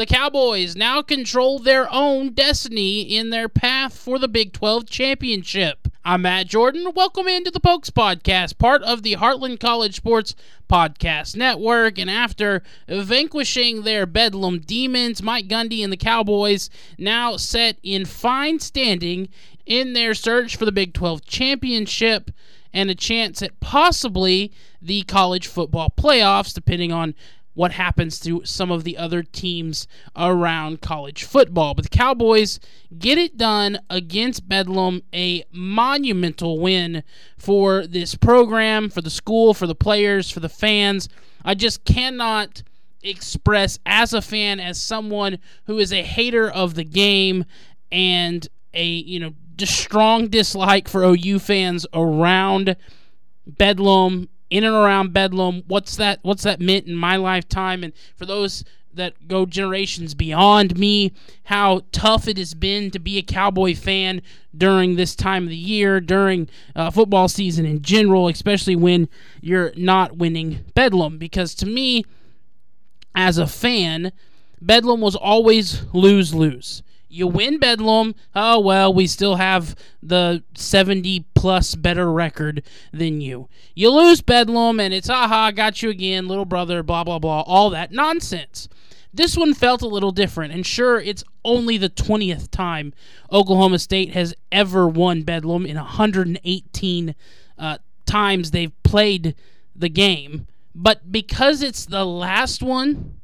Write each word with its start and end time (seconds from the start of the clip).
The 0.00 0.06
Cowboys 0.06 0.76
now 0.76 1.02
control 1.02 1.58
their 1.58 1.86
own 1.92 2.32
destiny 2.32 3.02
in 3.02 3.28
their 3.28 3.50
path 3.50 3.94
for 3.94 4.18
the 4.18 4.28
Big 4.28 4.54
12 4.54 4.88
championship. 4.88 5.88
I'm 6.02 6.22
Matt 6.22 6.46
Jordan. 6.46 6.92
Welcome 6.94 7.28
into 7.28 7.50
the 7.50 7.60
Pokes 7.60 7.90
Podcast, 7.90 8.56
part 8.56 8.82
of 8.82 9.02
the 9.02 9.16
Heartland 9.16 9.60
College 9.60 9.94
Sports 9.94 10.34
Podcast 10.70 11.36
Network. 11.36 11.98
And 11.98 12.10
after 12.10 12.62
vanquishing 12.88 13.82
their 13.82 14.06
Bedlam 14.06 14.60
demons, 14.60 15.22
Mike 15.22 15.48
Gundy 15.48 15.84
and 15.84 15.92
the 15.92 15.98
Cowboys 15.98 16.70
now 16.96 17.36
set 17.36 17.76
in 17.82 18.06
fine 18.06 18.58
standing 18.58 19.28
in 19.66 19.92
their 19.92 20.14
search 20.14 20.56
for 20.56 20.64
the 20.64 20.72
Big 20.72 20.94
12 20.94 21.26
championship 21.26 22.30
and 22.72 22.88
a 22.88 22.94
chance 22.94 23.42
at 23.42 23.60
possibly 23.60 24.50
the 24.80 25.02
college 25.02 25.46
football 25.46 25.92
playoffs, 25.94 26.54
depending 26.54 26.90
on 26.90 27.14
what 27.54 27.72
happens 27.72 28.20
to 28.20 28.42
some 28.44 28.70
of 28.70 28.84
the 28.84 28.96
other 28.96 29.22
teams 29.22 29.86
around 30.16 30.80
college 30.80 31.24
football. 31.24 31.74
But 31.74 31.84
the 31.84 31.96
Cowboys 31.96 32.60
get 32.98 33.18
it 33.18 33.36
done 33.36 33.78
against 33.90 34.48
Bedlam, 34.48 35.02
a 35.12 35.44
monumental 35.52 36.58
win 36.58 37.02
for 37.36 37.86
this 37.86 38.14
program, 38.14 38.88
for 38.88 39.00
the 39.00 39.10
school, 39.10 39.54
for 39.54 39.66
the 39.66 39.74
players, 39.74 40.30
for 40.30 40.40
the 40.40 40.48
fans. 40.48 41.08
I 41.44 41.54
just 41.54 41.84
cannot 41.84 42.62
express 43.02 43.78
as 43.86 44.12
a 44.12 44.22
fan 44.22 44.60
as 44.60 44.80
someone 44.80 45.38
who 45.64 45.78
is 45.78 45.92
a 45.92 46.02
hater 46.02 46.50
of 46.50 46.74
the 46.74 46.84
game 46.84 47.44
and 47.90 48.46
a 48.74 48.84
you 48.84 49.18
know 49.18 49.32
just 49.56 49.74
strong 49.78 50.28
dislike 50.28 50.88
for 50.88 51.02
OU 51.04 51.38
fans 51.40 51.86
around 51.92 52.76
Bedlam 53.46 54.28
in 54.50 54.64
and 54.64 54.74
around 54.74 55.12
Bedlam. 55.12 55.62
What's 55.66 55.96
that? 55.96 56.18
What's 56.22 56.42
that 56.42 56.60
meant 56.60 56.86
in 56.86 56.96
my 56.96 57.16
lifetime? 57.16 57.82
And 57.84 57.92
for 58.16 58.26
those 58.26 58.64
that 58.92 59.28
go 59.28 59.46
generations 59.46 60.14
beyond 60.14 60.76
me, 60.76 61.12
how 61.44 61.82
tough 61.92 62.26
it 62.26 62.36
has 62.36 62.54
been 62.54 62.90
to 62.90 62.98
be 62.98 63.18
a 63.18 63.22
Cowboy 63.22 63.74
fan 63.74 64.20
during 64.56 64.96
this 64.96 65.14
time 65.14 65.44
of 65.44 65.50
the 65.50 65.56
year, 65.56 66.00
during 66.00 66.48
uh, 66.74 66.90
football 66.90 67.28
season 67.28 67.64
in 67.64 67.82
general, 67.82 68.28
especially 68.28 68.74
when 68.74 69.08
you're 69.40 69.72
not 69.76 70.16
winning 70.16 70.64
Bedlam. 70.74 71.18
Because 71.18 71.54
to 71.56 71.66
me, 71.66 72.04
as 73.14 73.38
a 73.38 73.46
fan, 73.46 74.12
Bedlam 74.60 75.00
was 75.00 75.14
always 75.14 75.82
lose 75.92 76.34
lose. 76.34 76.82
You 77.10 77.26
win 77.26 77.58
Bedlam, 77.58 78.14
oh 78.34 78.60
well, 78.60 78.94
we 78.94 79.06
still 79.06 79.36
have 79.36 79.74
the 80.02 80.42
70 80.54 81.24
plus 81.34 81.74
better 81.74 82.10
record 82.10 82.62
than 82.92 83.20
you. 83.20 83.48
You 83.74 83.90
lose 83.90 84.20
Bedlam, 84.20 84.78
and 84.78 84.94
it's 84.94 85.10
aha, 85.10 85.50
got 85.50 85.82
you 85.82 85.90
again, 85.90 86.28
little 86.28 86.44
brother, 86.44 86.82
blah 86.82 87.04
blah 87.04 87.18
blah, 87.18 87.42
all 87.42 87.70
that 87.70 87.92
nonsense. 87.92 88.68
This 89.12 89.36
one 89.36 89.54
felt 89.54 89.82
a 89.82 89.88
little 89.88 90.12
different, 90.12 90.52
and 90.52 90.64
sure, 90.64 91.00
it's 91.00 91.24
only 91.44 91.76
the 91.76 91.90
20th 91.90 92.50
time 92.50 92.92
Oklahoma 93.32 93.80
State 93.80 94.12
has 94.12 94.32
ever 94.52 94.86
won 94.86 95.22
Bedlam 95.22 95.66
in 95.66 95.76
118 95.76 97.14
uh, 97.58 97.78
times 98.06 98.50
they've 98.52 98.82
played 98.84 99.34
the 99.74 99.88
game. 99.88 100.46
But 100.74 101.10
because 101.10 101.62
it's 101.62 101.86
the 101.86 102.04
last 102.04 102.62
one, 102.62 103.19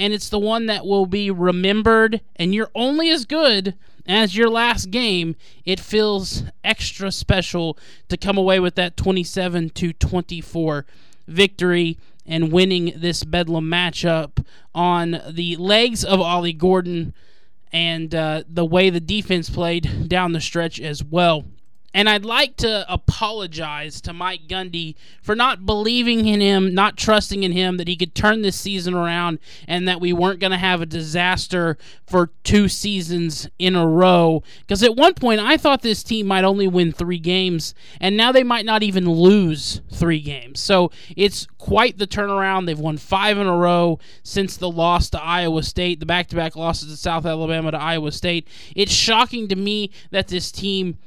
and 0.00 0.14
it's 0.14 0.30
the 0.30 0.38
one 0.38 0.64
that 0.64 0.86
will 0.86 1.04
be 1.04 1.30
remembered, 1.30 2.22
and 2.36 2.54
you're 2.54 2.70
only 2.74 3.10
as 3.10 3.26
good 3.26 3.74
as 4.06 4.34
your 4.34 4.48
last 4.48 4.90
game, 4.90 5.36
it 5.66 5.78
feels 5.78 6.42
extra 6.64 7.12
special 7.12 7.78
to 8.08 8.16
come 8.16 8.38
away 8.38 8.58
with 8.58 8.76
that 8.76 8.96
27 8.96 9.68
to 9.68 9.92
24 9.92 10.86
victory 11.28 11.98
and 12.24 12.50
winning 12.50 12.94
this 12.96 13.24
Bedlam 13.24 13.66
matchup 13.66 14.42
on 14.74 15.20
the 15.28 15.56
legs 15.56 16.02
of 16.02 16.18
Ollie 16.18 16.54
Gordon 16.54 17.12
and 17.70 18.14
uh, 18.14 18.42
the 18.48 18.64
way 18.64 18.88
the 18.88 19.00
defense 19.00 19.50
played 19.50 20.08
down 20.08 20.32
the 20.32 20.40
stretch 20.40 20.80
as 20.80 21.04
well. 21.04 21.44
And 21.92 22.08
I'd 22.08 22.24
like 22.24 22.56
to 22.58 22.84
apologize 22.92 24.00
to 24.02 24.12
Mike 24.12 24.42
Gundy 24.48 24.94
for 25.22 25.34
not 25.34 25.66
believing 25.66 26.26
in 26.26 26.40
him, 26.40 26.72
not 26.72 26.96
trusting 26.96 27.42
in 27.42 27.50
him 27.50 27.78
that 27.78 27.88
he 27.88 27.96
could 27.96 28.14
turn 28.14 28.42
this 28.42 28.56
season 28.56 28.94
around 28.94 29.40
and 29.66 29.88
that 29.88 30.00
we 30.00 30.12
weren't 30.12 30.38
going 30.38 30.52
to 30.52 30.56
have 30.56 30.80
a 30.80 30.86
disaster 30.86 31.76
for 32.06 32.30
two 32.44 32.68
seasons 32.68 33.48
in 33.58 33.74
a 33.74 33.86
row. 33.86 34.42
Because 34.60 34.84
at 34.84 34.94
one 34.94 35.14
point, 35.14 35.40
I 35.40 35.56
thought 35.56 35.82
this 35.82 36.04
team 36.04 36.28
might 36.28 36.44
only 36.44 36.68
win 36.68 36.92
three 36.92 37.18
games, 37.18 37.74
and 38.00 38.16
now 38.16 38.30
they 38.30 38.44
might 38.44 38.66
not 38.66 38.84
even 38.84 39.10
lose 39.10 39.80
three 39.92 40.20
games. 40.20 40.60
So 40.60 40.92
it's 41.16 41.48
quite 41.58 41.98
the 41.98 42.06
turnaround. 42.06 42.66
They've 42.66 42.78
won 42.78 42.98
five 42.98 43.36
in 43.36 43.48
a 43.48 43.56
row 43.56 43.98
since 44.22 44.56
the 44.56 44.70
loss 44.70 45.10
to 45.10 45.22
Iowa 45.22 45.64
State, 45.64 45.98
the 45.98 46.06
back 46.06 46.28
to 46.28 46.36
back 46.36 46.54
losses 46.54 46.90
to 46.90 46.96
South 46.96 47.26
Alabama 47.26 47.72
to 47.72 47.80
Iowa 47.80 48.12
State. 48.12 48.46
It's 48.76 48.92
shocking 48.92 49.48
to 49.48 49.56
me 49.56 49.90
that 50.12 50.28
this 50.28 50.52
team 50.52 50.98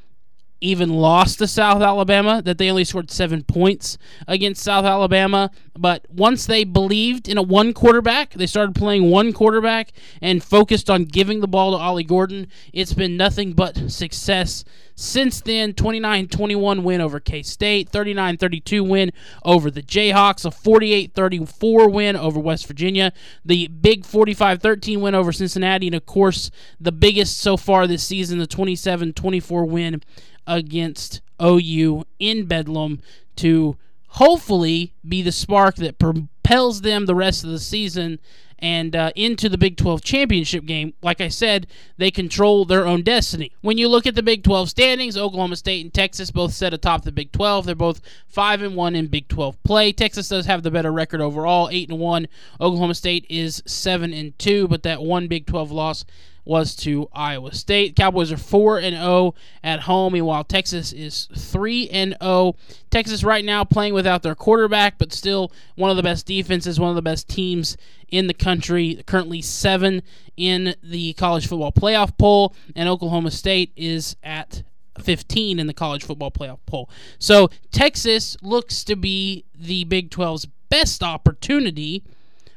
even 0.63 0.90
lost 0.90 1.40
to 1.40 1.47
South 1.47 1.81
Alabama, 1.81 2.41
that 2.41 2.57
they 2.57 2.69
only 2.69 2.85
scored 2.85 3.12
seven 3.12 3.44
points 3.44 3.97
against 4.28 4.63
South 4.63 4.85
Alabama. 4.85 5.51
But 5.78 6.06
once 6.09 6.46
they 6.46 6.63
believed 6.63 7.28
in 7.28 7.38
a 7.38 7.41
one 7.41 7.74
quarterback, 7.74 8.34
they 8.34 8.47
started 8.47 8.75
playing 8.75 9.09
one 9.09 9.34
quarterback 9.34 9.91
and 10.22 10.44
focused 10.44 10.90
on 10.90 11.06
giving 11.06 11.41
the 11.41 11.47
ball 11.47 11.72
to 11.72 11.78
Ollie 11.78 12.03
Gordon. 12.03 12.47
It's 12.72 12.94
been 12.94 13.18
nothing 13.18 13.53
but 13.53 13.91
success 13.91 14.63
since 14.96 15.41
then. 15.41 15.74
29 15.74 16.28
21 16.28 16.84
win 16.84 17.01
over 17.01 17.19
K 17.19 17.41
State, 17.41 17.90
39 17.90 18.38
32 18.38 18.84
win 18.84 19.12
over 19.44 19.69
the 19.72 19.81
Jayhawks, 19.81 20.45
a 20.45 20.51
48 20.51 21.13
34 21.13 21.90
win 21.90 22.16
over 22.16 22.40
West 22.40 22.68
Virginia, 22.68 23.12
the 23.44 23.68
big 23.68 24.06
45 24.06 24.62
13 24.62 25.01
win 25.01 25.16
over 25.16 25.31
Cincinnati, 25.31 25.88
and 25.88 25.95
of 25.95 26.06
course, 26.06 26.51
the 26.80 26.91
biggest 26.91 27.40
so 27.40 27.57
far 27.57 27.88
this 27.88 28.03
season, 28.03 28.40
the 28.40 28.47
27 28.47 29.13
24 29.13 29.66
win 29.66 30.01
against 30.48 31.22
OU 31.42 32.06
in 32.20 32.46
Bedlam 32.46 33.02
to 33.38 33.78
hopefully 34.08 34.94
be 35.08 35.22
the 35.22 35.31
spark 35.31 35.76
that 35.76 36.00
propels 36.00 36.81
them 36.81 37.06
the 37.06 37.16
rest 37.16 37.44
of 37.44 37.50
the 37.50 37.59
season 37.59 38.20
and 38.64 38.96
uh, 38.96 39.12
into 39.14 39.50
the 39.50 39.58
Big 39.58 39.76
12 39.76 40.02
championship 40.02 40.66
game. 40.66 40.94
Like 41.02 41.20
I 41.20 41.28
said, 41.28 41.68
they 41.98 42.09
control 42.09 42.64
their 42.64 42.88
own 42.88 43.02
destiny. 43.02 43.52
When 43.59 43.78
you 43.78 43.90
look 43.90 44.08
at 44.08 44.16
the 44.16 44.24
Big 44.24 44.42
12 44.42 44.70
standings, 44.70 45.18
Oklahoma 45.18 45.58
State 45.58 45.84
and 45.84 45.94
Texas 45.94 46.31
both 46.31 46.54
set 46.54 46.74
atop 46.74 47.04
the 47.04 47.12
Big 47.12 47.34
12. 47.34 47.66
They're 47.66 47.75
both 47.75 48.00
five 48.25 48.62
and 48.62 48.78
one 48.78 48.96
in 48.96 49.08
Big 49.08 49.28
12 49.28 49.62
play. 49.64 49.92
Texas 49.92 50.30
does 50.30 50.46
have 50.46 50.64
the 50.64 50.72
better 50.72 50.94
record 50.94 51.20
overall, 51.20 51.68
eight 51.74 51.90
and 51.90 52.00
one. 52.00 52.30
Oklahoma 52.62 52.96
State 52.96 53.25
is 53.30 53.62
seven 53.66 54.14
and 54.14 54.40
two, 54.40 54.70
but 54.70 54.84
that 54.84 55.02
one 55.02 55.28
Big 55.28 55.46
12 55.46 55.70
loss 55.70 56.06
was 56.46 56.76
to 56.76 57.09
Iowa 57.14 57.54
State. 57.54 57.96
Cowboys 57.96 58.31
are 58.31 58.38
4 58.38 58.80
and 58.80 58.96
0 58.96 59.36
at 59.64 59.81
home, 59.81 60.14
meanwhile 60.14 60.44
Texas 60.44 60.92
is 60.92 61.28
3 61.36 61.90
and 61.90 62.16
0. 62.22 62.56
Texas 62.90 63.24
right 63.24 63.46
now 63.46 63.64
playing 63.64 63.94
without 63.94 64.24
their 64.24 64.36
quarterback, 64.36 64.98
but 64.98 65.14
still 65.14 65.52
one 65.76 65.90
of 65.90 65.98
the 65.98 66.04
best 66.04 66.26
defenses, 66.26 66.80
one 66.80 66.90
of 66.90 66.96
the 66.96 67.02
best 67.02 67.28
teams 67.28 67.78
in 68.09 68.28
the 68.28 68.34
country. 68.34 69.02
Currently 69.06 69.42
7 69.42 70.02
in 70.36 70.76
the 70.84 71.14
college 71.14 71.48
football 71.48 71.72
playoff 71.72 72.18
poll, 72.18 72.56
and 72.75 72.90
Oklahoma 72.90 73.31
State 73.31 73.72
is 73.75 74.16
at 74.24 74.64
15 75.00 75.60
in 75.60 75.68
the 75.68 75.74
college 75.74 76.04
football 76.04 76.31
playoff 76.31 76.60
poll. 76.66 76.90
So 77.20 77.50
Texas 77.72 78.38
looks 78.42 78.84
to 78.84 78.96
be 78.96 79.46
the 79.56 79.86
Big 79.86 80.10
12's 80.10 80.48
best 80.70 81.04
opportunity 81.04 82.04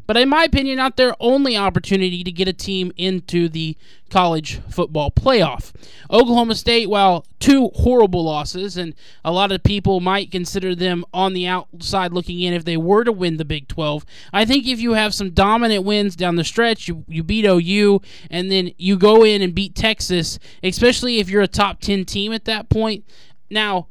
but 0.06 0.16
in 0.16 0.28
my 0.28 0.44
opinion, 0.44 0.76
not 0.76 0.96
their 0.96 1.14
only 1.20 1.56
opportunity 1.56 2.22
to 2.22 2.30
get 2.30 2.48
a 2.48 2.52
team 2.52 2.92
into 2.96 3.48
the 3.48 3.76
college 4.10 4.60
football 4.70 5.10
playoff. 5.10 5.72
Oklahoma 6.10 6.54
State, 6.54 6.88
while 6.88 7.26
two 7.40 7.70
horrible 7.74 8.24
losses, 8.24 8.76
and 8.76 8.94
a 9.24 9.32
lot 9.32 9.50
of 9.50 9.62
people 9.62 10.00
might 10.00 10.30
consider 10.30 10.74
them 10.74 11.04
on 11.12 11.32
the 11.32 11.46
outside 11.46 12.12
looking 12.12 12.40
in 12.40 12.54
if 12.54 12.64
they 12.64 12.76
were 12.76 13.04
to 13.04 13.12
win 13.12 13.36
the 13.36 13.44
Big 13.44 13.68
12. 13.68 14.06
I 14.32 14.44
think 14.44 14.66
if 14.66 14.80
you 14.80 14.92
have 14.92 15.14
some 15.14 15.30
dominant 15.30 15.84
wins 15.84 16.14
down 16.14 16.36
the 16.36 16.44
stretch, 16.44 16.88
you, 16.88 17.04
you 17.08 17.22
beat 17.22 17.44
OU, 17.44 18.00
and 18.30 18.50
then 18.50 18.72
you 18.78 18.97
go 18.97 19.24
in 19.24 19.42
and 19.42 19.54
beat 19.54 19.74
Texas, 19.74 20.38
especially 20.62 21.18
if 21.18 21.28
you're 21.28 21.42
a 21.42 21.48
top 21.48 21.80
10 21.80 22.04
team 22.04 22.32
at 22.32 22.44
that 22.44 22.68
point. 22.68 23.04
Now, 23.50 23.88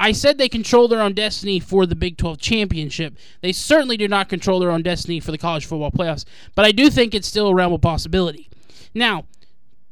I 0.00 0.12
said 0.12 0.38
they 0.38 0.48
control 0.48 0.88
their 0.88 1.02
own 1.02 1.12
destiny 1.12 1.60
for 1.60 1.84
the 1.84 1.94
Big 1.94 2.16
12 2.16 2.38
championship. 2.38 3.18
They 3.42 3.52
certainly 3.52 3.98
do 3.98 4.08
not 4.08 4.30
control 4.30 4.58
their 4.58 4.70
own 4.70 4.82
destiny 4.82 5.20
for 5.20 5.30
the 5.30 5.36
college 5.36 5.66
football 5.66 5.90
playoffs, 5.90 6.24
but 6.54 6.64
I 6.64 6.72
do 6.72 6.88
think 6.88 7.14
it's 7.14 7.28
still 7.28 7.48
a 7.48 7.54
realm 7.54 7.74
of 7.74 7.82
possibility. 7.82 8.48
Now, 8.94 9.26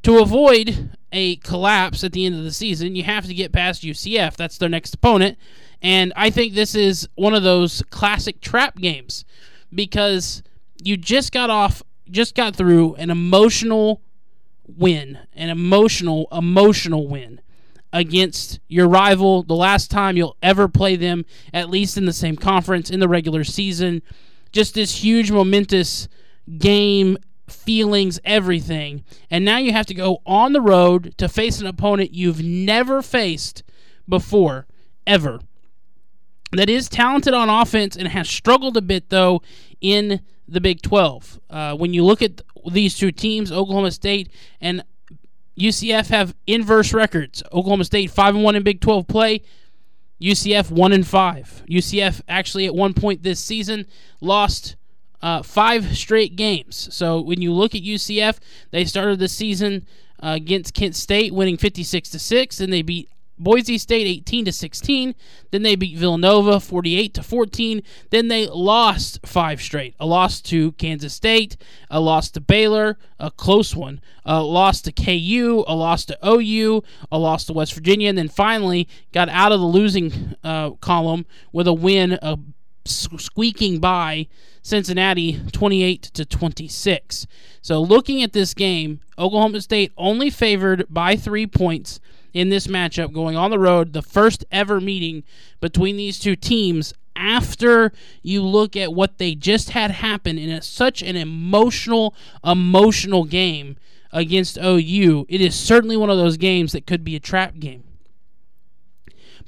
to 0.01 0.17
avoid 0.17 0.97
a 1.11 1.35
collapse 1.37 2.03
at 2.03 2.13
the 2.13 2.25
end 2.25 2.33
of 2.33 2.43
the 2.43 2.51
season, 2.51 2.95
you 2.95 3.03
have 3.03 3.27
to 3.27 3.35
get 3.35 3.51
past 3.51 3.83
UCF. 3.83 4.35
That's 4.35 4.57
their 4.57 4.67
next 4.67 4.95
opponent. 4.95 5.37
And 5.79 6.11
I 6.15 6.31
think 6.31 6.55
this 6.55 6.73
is 6.73 7.07
one 7.13 7.35
of 7.35 7.43
those 7.43 7.83
classic 7.91 8.41
trap 8.41 8.77
games 8.77 9.25
because 9.71 10.41
you 10.83 10.97
just 10.97 11.31
got 11.31 11.51
off, 11.51 11.83
just 12.09 12.33
got 12.33 12.55
through 12.55 12.95
an 12.95 13.11
emotional 13.11 14.01
win, 14.67 15.19
an 15.33 15.49
emotional, 15.49 16.27
emotional 16.31 17.07
win 17.07 17.41
against 17.91 18.59
your 18.67 18.87
rival 18.87 19.43
the 19.43 19.55
last 19.55 19.89
time 19.89 20.15
you'll 20.15 20.37
ever 20.43 20.67
play 20.67 20.95
them, 20.95 21.25
at 21.53 21.69
least 21.69 21.97
in 21.97 22.05
the 22.05 22.13
same 22.13 22.35
conference 22.35 22.89
in 22.89 22.99
the 22.99 23.07
regular 23.07 23.43
season. 23.43 24.01
Just 24.51 24.73
this 24.73 25.03
huge, 25.03 25.31
momentous 25.31 26.07
game, 26.57 27.17
feelings, 27.47 28.19
everything. 28.23 29.03
And 29.29 29.43
now 29.43 29.57
you 29.57 29.71
have 29.71 29.85
to 29.87 29.93
go 29.93 30.21
on 30.25 30.53
the 30.53 30.61
road 30.61 31.15
to 31.17 31.27
face 31.27 31.59
an 31.59 31.67
opponent 31.67 32.13
you've 32.13 32.43
never 32.43 33.01
faced 33.01 33.63
before, 34.07 34.67
ever. 35.05 35.39
That 36.51 36.69
is 36.69 36.89
talented 36.89 37.33
on 37.33 37.49
offense 37.49 37.95
and 37.95 38.07
has 38.07 38.27
struggled 38.27 38.75
a 38.75 38.81
bit, 38.81 39.09
though, 39.09 39.41
in 39.81 40.21
the 40.47 40.59
Big 40.61 40.81
12. 40.81 41.39
Uh, 41.49 41.75
when 41.75 41.93
you 41.93 42.03
look 42.03 42.21
at 42.21 42.41
these 42.71 42.97
two 42.97 43.11
teams, 43.11 43.51
Oklahoma 43.51 43.91
State 43.91 44.31
and 44.59 44.83
UCF 45.59 46.07
have 46.07 46.35
inverse 46.47 46.93
records. 46.93 47.43
Oklahoma 47.51 47.83
State 47.83 48.11
5 48.11 48.35
and 48.35 48.43
1 48.43 48.55
in 48.55 48.63
Big 48.63 48.81
12 48.81 49.07
play, 49.07 49.41
UCF 50.21 50.71
1 50.71 50.93
and 50.93 51.05
5. 51.05 51.63
UCF 51.69 52.21
actually 52.27 52.65
at 52.65 52.73
one 52.73 52.93
point 52.93 53.23
this 53.23 53.39
season 53.39 53.85
lost 54.21 54.75
uh, 55.21 55.43
five 55.43 55.97
straight 55.97 56.35
games. 56.35 56.87
So 56.93 57.19
when 57.19 57.41
you 57.41 57.53
look 57.53 57.75
at 57.75 57.81
UCF, 57.81 58.39
they 58.71 58.85
started 58.85 59.19
the 59.19 59.27
season 59.27 59.85
uh, 60.23 60.33
against 60.35 60.73
Kent 60.73 60.95
State, 60.95 61.33
winning 61.33 61.57
56 61.57 62.09
to 62.09 62.19
six, 62.19 62.59
and 62.59 62.71
they 62.71 62.81
beat 62.81 63.09
Boise 63.39 63.77
State 63.77 64.05
18 64.05 64.45
to 64.45 64.51
16. 64.51 65.15
Then 65.51 65.63
they 65.63 65.75
beat 65.75 65.97
Villanova 65.97 66.59
48 66.59 67.13
to 67.15 67.23
14. 67.23 67.81
Then 68.09 68.27
they 68.27 68.47
lost 68.47 69.19
five 69.25 69.61
straight. 69.61 69.95
A 69.99 70.05
loss 70.05 70.41
to 70.41 70.73
Kansas 70.73 71.13
State, 71.13 71.57
a 71.89 71.99
loss 71.99 72.29
to 72.31 72.41
Baylor, 72.41 72.97
a 73.19 73.31
close 73.31 73.75
one, 73.75 74.01
a 74.25 74.43
loss 74.43 74.81
to 74.81 74.91
KU, 74.91 75.63
a 75.67 75.75
loss 75.75 76.05
to 76.05 76.17
OU, 76.25 76.83
a 77.11 77.17
loss 77.17 77.45
to 77.45 77.53
West 77.53 77.73
Virginia, 77.73 78.09
and 78.09 78.17
then 78.17 78.29
finally 78.29 78.87
got 79.13 79.29
out 79.29 79.51
of 79.51 79.59
the 79.59 79.65
losing 79.65 80.35
uh, 80.43 80.71
column 80.71 81.25
with 81.51 81.67
a 81.67 81.73
win, 81.73 82.17
a 82.21 82.37
squeaking 82.85 83.79
by 83.79 84.27
Cincinnati 84.61 85.39
28 85.51 86.03
to 86.03 86.25
26. 86.25 87.27
So 87.61 87.81
looking 87.81 88.23
at 88.23 88.33
this 88.33 88.53
game, 88.53 88.99
Oklahoma 89.17 89.61
State 89.61 89.91
only 89.97 90.29
favored 90.29 90.85
by 90.89 91.15
3 91.15 91.47
points 91.47 91.99
in 92.33 92.49
this 92.49 92.67
matchup 92.67 93.13
going 93.13 93.35
on 93.35 93.51
the 93.51 93.59
road, 93.59 93.93
the 93.93 94.01
first 94.01 94.45
ever 94.51 94.79
meeting 94.79 95.23
between 95.59 95.97
these 95.97 96.19
two 96.19 96.35
teams 96.35 96.93
after 97.15 97.91
you 98.21 98.41
look 98.41 98.75
at 98.75 98.93
what 98.93 99.17
they 99.17 99.35
just 99.35 99.71
had 99.71 99.91
happen 99.91 100.37
in 100.37 100.49
a, 100.49 100.61
such 100.61 101.01
an 101.01 101.15
emotional 101.15 102.15
emotional 102.43 103.25
game 103.25 103.75
against 104.11 104.57
OU. 104.57 105.25
It 105.29 105.41
is 105.41 105.55
certainly 105.55 105.97
one 105.97 106.09
of 106.09 106.17
those 106.17 106.37
games 106.37 106.71
that 106.71 106.87
could 106.87 107.03
be 107.03 107.15
a 107.15 107.19
trap 107.19 107.59
game. 107.59 107.83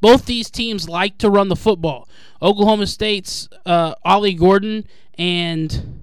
Both 0.02 0.26
these 0.26 0.50
teams 0.50 0.90
like 0.90 1.18
to 1.20 1.30
run 1.30 1.48
the 1.48 1.56
football. 1.56 2.10
Oklahoma 2.42 2.88
State's 2.88 3.48
uh, 3.66 3.94
Ollie 4.04 4.34
Gordon 4.34 4.86
and 5.18 6.01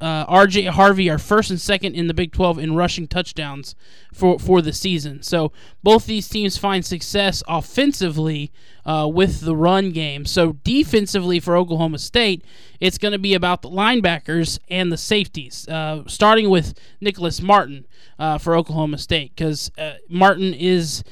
uh, 0.00 0.24
R.J. 0.28 0.66
Harvey 0.66 1.10
are 1.10 1.18
first 1.18 1.50
and 1.50 1.60
second 1.60 1.94
in 1.94 2.06
the 2.06 2.14
Big 2.14 2.32
12 2.32 2.58
in 2.58 2.74
rushing 2.74 3.08
touchdowns 3.08 3.74
for 4.12 4.38
for 4.38 4.62
the 4.62 4.72
season. 4.72 5.22
So 5.22 5.52
both 5.82 6.06
these 6.06 6.28
teams 6.28 6.56
find 6.56 6.84
success 6.84 7.42
offensively 7.48 8.52
uh, 8.86 9.08
with 9.12 9.40
the 9.40 9.56
run 9.56 9.90
game. 9.90 10.24
So 10.24 10.52
defensively 10.64 11.40
for 11.40 11.56
Oklahoma 11.56 11.98
State, 11.98 12.44
it's 12.80 12.98
going 12.98 13.12
to 13.12 13.18
be 13.18 13.34
about 13.34 13.62
the 13.62 13.70
linebackers 13.70 14.58
and 14.68 14.92
the 14.92 14.96
safeties, 14.96 15.66
uh, 15.68 16.04
starting 16.06 16.48
with 16.48 16.78
Nicholas 17.00 17.42
Martin 17.42 17.86
uh, 18.18 18.38
for 18.38 18.54
Oklahoma 18.54 18.98
State 18.98 19.34
because 19.34 19.70
uh, 19.78 19.94
Martin 20.08 20.54
is 20.54 21.02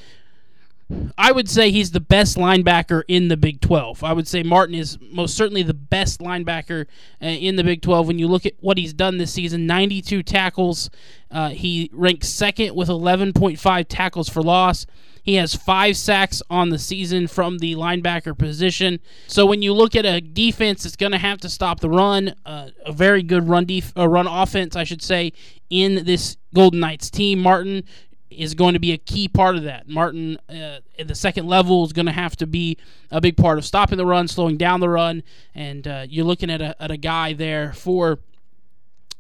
I 1.19 1.33
would 1.33 1.51
say 1.51 1.71
he's 1.73 1.91
the 1.91 2.01
best 2.01 2.37
linebacker 2.37 3.03
in 3.09 3.27
the 3.29 3.37
Big 3.37 3.61
12. 3.61 4.05
I 4.05 4.13
would 4.13 4.29
say 4.29 4.45
Martin 4.45 4.77
is 4.77 4.99
most 5.11 5.37
certainly 5.37 5.65
the 5.65 5.75
best 5.75 6.21
linebacker 6.21 6.87
uh, 7.21 7.27
in 7.27 7.57
the 7.57 7.65
Big 7.65 7.83
12. 7.83 8.07
When 8.07 8.19
you 8.19 8.29
look 8.29 8.47
at 8.47 8.55
what 8.61 8.79
he's 8.79 8.93
done 8.93 9.19
this 9.19 9.33
season 9.33 9.67
92 9.67 10.23
tackles. 10.23 10.91
Uh, 11.29 11.49
he 11.49 11.91
ranks 11.93 12.29
second 12.29 12.75
with 12.77 12.89
11.5 12.89 13.87
tackles 13.89 14.29
for 14.29 14.43
loss. 14.43 14.87
He 15.27 15.35
has 15.35 15.57
five 15.57 15.97
sacks 15.97 16.41
on 16.49 16.71
the 16.71 16.79
season 16.79 17.27
from 17.27 17.59
the 17.59 17.75
linebacker 17.75 18.39
position. 18.39 19.01
So 19.27 19.45
when 19.45 19.61
you 19.61 19.75
look 19.75 19.97
at 19.97 20.07
a 20.07 20.21
defense 20.21 20.85
that's 20.85 20.95
going 20.95 21.11
to 21.11 21.19
have 21.19 21.39
to 21.39 21.49
stop 21.49 21.81
the 21.81 21.91
run, 21.91 22.37
uh, 22.47 22.69
a 22.85 22.93
very 22.93 23.25
good 23.25 23.49
run 23.49 23.65
def- 23.65 23.93
uh, 23.99 24.09
run 24.09 24.29
offense, 24.29 24.77
I 24.77 24.85
should 24.85 25.03
say, 25.03 25.33
in 25.69 26.05
this 26.05 26.37
Golden 26.55 26.79
Knights 26.79 27.11
team, 27.11 27.41
Martin 27.41 27.83
is 28.31 28.55
going 28.55 28.75
to 28.75 28.81
be 28.81 28.93
a 28.93 28.99
key 28.99 29.29
part 29.29 29.57
of 29.57 29.63
that. 29.63 29.89
Martin 29.89 30.39
uh, 30.49 30.79
the 31.05 31.15
second 31.15 31.47
level 31.47 31.85
is 31.85 31.93
going 31.93 32.07
to 32.07 32.13
have 32.13 32.37
to 32.37 32.47
be 32.47 32.77
a 33.11 33.21
big 33.21 33.37
part 33.37 33.59
of 33.59 33.65
stopping 33.65 33.99
the 33.99 34.07
run, 34.07 34.29
slowing 34.29 34.57
down 34.57 34.81
the 34.81 34.89
run, 34.89 35.23
and 35.55 35.87
uh, 35.87 36.07
you're 36.09 36.25
looking 36.25 36.51
at 36.51 36.61
a, 36.61 36.81
at 36.83 36.91
a 36.91 36.97
guy 36.97 37.33
there 37.33 37.73
for 37.73 38.19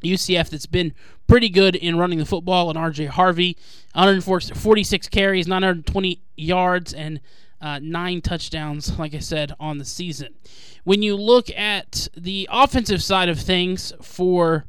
UCF 0.02 0.50
that's 0.50 0.66
been 0.66 0.92
pretty 1.26 1.48
good 1.48 1.74
in 1.74 1.98
running 1.98 2.18
the 2.18 2.26
football. 2.26 2.70
And 2.70 2.78
RJ 2.78 3.08
Harvey, 3.08 3.56
146 3.94 5.08
carries, 5.08 5.46
920 5.46 6.20
yards, 6.36 6.92
and 6.92 7.20
uh, 7.60 7.78
nine 7.82 8.20
touchdowns, 8.20 8.98
like 8.98 9.14
I 9.14 9.18
said, 9.18 9.52
on 9.58 9.78
the 9.78 9.84
season. 9.84 10.34
When 10.84 11.02
you 11.02 11.16
look 11.16 11.50
at 11.50 12.08
the 12.16 12.48
offensive 12.50 13.02
side 13.02 13.28
of 13.28 13.40
things 13.40 13.92
for 14.00 14.66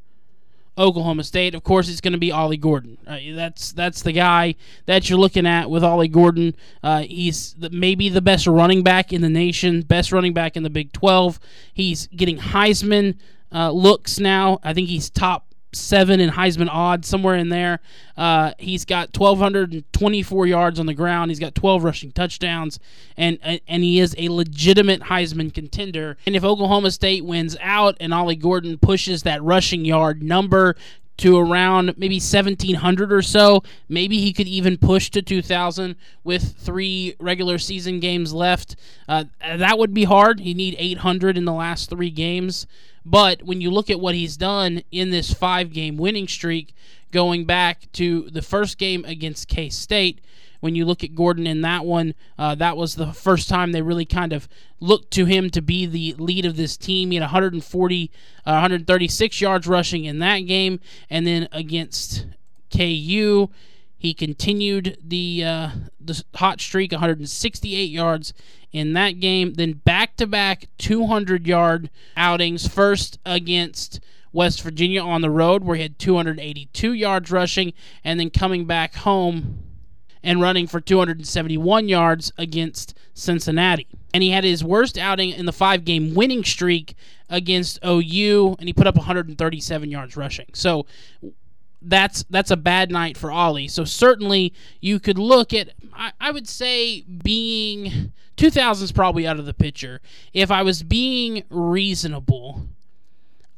Oklahoma 0.77 1.23
State. 1.23 1.55
Of 1.55 1.63
course, 1.63 1.89
it's 1.89 2.01
going 2.01 2.13
to 2.13 2.19
be 2.19 2.31
Ollie 2.31 2.57
Gordon. 2.57 2.97
Uh, 3.07 3.17
that's 3.31 3.71
that's 3.71 4.01
the 4.01 4.11
guy 4.11 4.55
that 4.85 5.09
you're 5.09 5.19
looking 5.19 5.47
at 5.47 5.69
with 5.69 5.83
Ollie 5.83 6.07
Gordon. 6.07 6.55
Uh, 6.83 7.01
he's 7.01 7.53
the, 7.53 7.69
maybe 7.69 8.09
the 8.09 8.21
best 8.21 8.47
running 8.47 8.83
back 8.83 9.11
in 9.11 9.21
the 9.21 9.29
nation, 9.29 9.81
best 9.81 10.11
running 10.11 10.33
back 10.33 10.55
in 10.55 10.63
the 10.63 10.69
Big 10.69 10.91
12. 10.93 11.39
He's 11.73 12.07
getting 12.07 12.37
Heisman 12.37 13.17
uh, 13.51 13.71
looks 13.71 14.19
now. 14.19 14.59
I 14.63 14.73
think 14.73 14.89
he's 14.89 15.09
top 15.09 15.46
seven 15.73 16.19
in 16.19 16.29
Heisman 16.31 16.69
odds, 16.69 17.07
somewhere 17.07 17.35
in 17.35 17.49
there. 17.49 17.79
Uh, 18.15 18.53
he's 18.57 18.85
got 18.85 19.17
1,224 19.17 20.47
yards 20.47 20.79
on 20.79 20.85
the 20.85 20.93
ground. 20.93 21.31
He's 21.31 21.39
got 21.39 21.55
12 21.55 21.83
rushing 21.83 22.11
touchdowns, 22.11 22.79
and 23.15 23.39
and 23.41 23.83
he 23.83 23.99
is 23.99 24.15
a 24.17 24.29
legitimate 24.29 25.01
Heisman 25.01 25.53
contender. 25.53 26.17
And 26.25 26.35
if 26.35 26.43
Oklahoma 26.43 26.91
State 26.91 27.25
wins 27.25 27.57
out 27.61 27.97
and 27.99 28.13
Ollie 28.13 28.35
Gordon 28.35 28.77
pushes 28.77 29.23
that 29.23 29.43
rushing 29.43 29.85
yard 29.85 30.23
number 30.23 30.75
to 31.17 31.37
around 31.37 31.97
maybe 31.97 32.15
1700 32.15 33.11
or 33.11 33.21
so. 33.21 33.63
Maybe 33.89 34.19
he 34.19 34.33
could 34.33 34.47
even 34.47 34.77
push 34.77 35.09
to 35.11 35.21
2000 35.21 35.95
with 36.23 36.55
three 36.57 37.15
regular 37.19 37.57
season 37.57 37.99
games 37.99 38.33
left. 38.33 38.75
Uh, 39.07 39.25
that 39.41 39.77
would 39.79 39.93
be 39.93 40.03
hard. 40.03 40.39
He 40.39 40.53
need 40.53 40.75
800 40.77 41.37
in 41.37 41.45
the 41.45 41.53
last 41.53 41.89
three 41.89 42.11
games. 42.11 42.67
But 43.05 43.43
when 43.43 43.61
you 43.61 43.71
look 43.71 43.89
at 43.89 43.99
what 43.99 44.15
he's 44.15 44.37
done 44.37 44.81
in 44.91 45.11
this 45.11 45.33
five 45.33 45.71
game 45.71 45.97
winning 45.97 46.27
streak, 46.27 46.75
going 47.11 47.45
back 47.45 47.91
to 47.93 48.29
the 48.29 48.41
first 48.41 48.77
game 48.77 49.05
against 49.05 49.47
K 49.47 49.69
State, 49.69 50.19
when 50.67 50.75
you 50.75 50.83
look 50.83 51.01
at 51.01 51.15
Gordon 51.15 51.47
in 51.47 51.61
that 51.61 51.85
one, 51.85 52.13
uh, 52.37 52.53
that 52.55 52.75
was 52.75 52.95
the 52.95 53.13
first 53.13 53.47
time 53.47 53.71
they 53.71 53.81
really 53.81 54.03
kind 54.03 54.33
of 54.33 54.49
looked 54.81 55.11
to 55.11 55.23
him 55.23 55.49
to 55.51 55.61
be 55.61 55.85
the 55.85 56.13
lead 56.21 56.45
of 56.45 56.57
this 56.57 56.75
team. 56.75 57.11
He 57.11 57.15
had 57.15 57.21
140, 57.21 58.11
uh, 58.45 58.51
136 58.51 59.39
yards 59.39 59.65
rushing 59.65 60.03
in 60.03 60.19
that 60.19 60.39
game, 60.39 60.81
and 61.09 61.25
then 61.25 61.47
against 61.53 62.25
KU, 62.69 63.47
he 63.97 64.13
continued 64.13 64.97
the 65.01 65.45
uh, 65.45 65.69
the 66.01 66.21
hot 66.35 66.59
streak, 66.59 66.91
168 66.91 67.89
yards 67.89 68.33
in 68.73 68.91
that 68.91 69.21
game. 69.21 69.53
Then 69.53 69.71
back 69.71 70.17
to 70.17 70.27
back 70.27 70.67
200 70.79 71.47
yard 71.47 71.89
outings. 72.17 72.67
First 72.67 73.19
against 73.25 74.01
West 74.33 74.61
Virginia 74.63 75.01
on 75.01 75.21
the 75.21 75.31
road, 75.31 75.63
where 75.63 75.77
he 75.77 75.83
had 75.83 75.97
282 75.97 76.91
yards 76.91 77.31
rushing, 77.31 77.71
and 78.03 78.19
then 78.19 78.29
coming 78.29 78.65
back 78.65 78.95
home 78.95 79.63
and 80.27 80.41
running 80.41 80.67
for 80.67 80.81
271 80.81 81.87
yards 81.87 82.33
against 82.37 82.93
Cincinnati. 83.13 83.87
And 84.13 84.21
he 84.21 84.29
had 84.29 84.43
his 84.43 84.61
worst 84.61 84.97
outing 84.97 85.29
in 85.29 85.45
the 85.45 85.53
five 85.53 85.85
game 85.85 86.13
winning 86.15 86.43
streak 86.43 86.95
against 87.29 87.79
OU, 87.83 88.57
and 88.59 88.67
he 88.67 88.73
put 88.73 88.87
up 88.87 88.97
137 88.97 89.89
yards 89.89 90.17
rushing. 90.17 90.47
So 90.51 90.85
that's 91.81 92.25
that's 92.29 92.51
a 92.51 92.57
bad 92.57 92.91
night 92.91 93.15
for 93.15 93.31
Ollie. 93.31 93.69
So 93.69 93.85
certainly 93.85 94.53
you 94.81 94.99
could 94.99 95.17
look 95.17 95.53
at 95.53 95.69
I, 95.93 96.11
I 96.19 96.31
would 96.31 96.49
say 96.49 97.03
being 97.03 98.11
2000 98.35 98.83
is 98.83 98.91
probably 98.91 99.25
out 99.25 99.39
of 99.39 99.45
the 99.45 99.53
picture. 99.53 100.01
If 100.33 100.51
I 100.51 100.61
was 100.61 100.83
being 100.83 101.43
reasonable, 101.49 102.67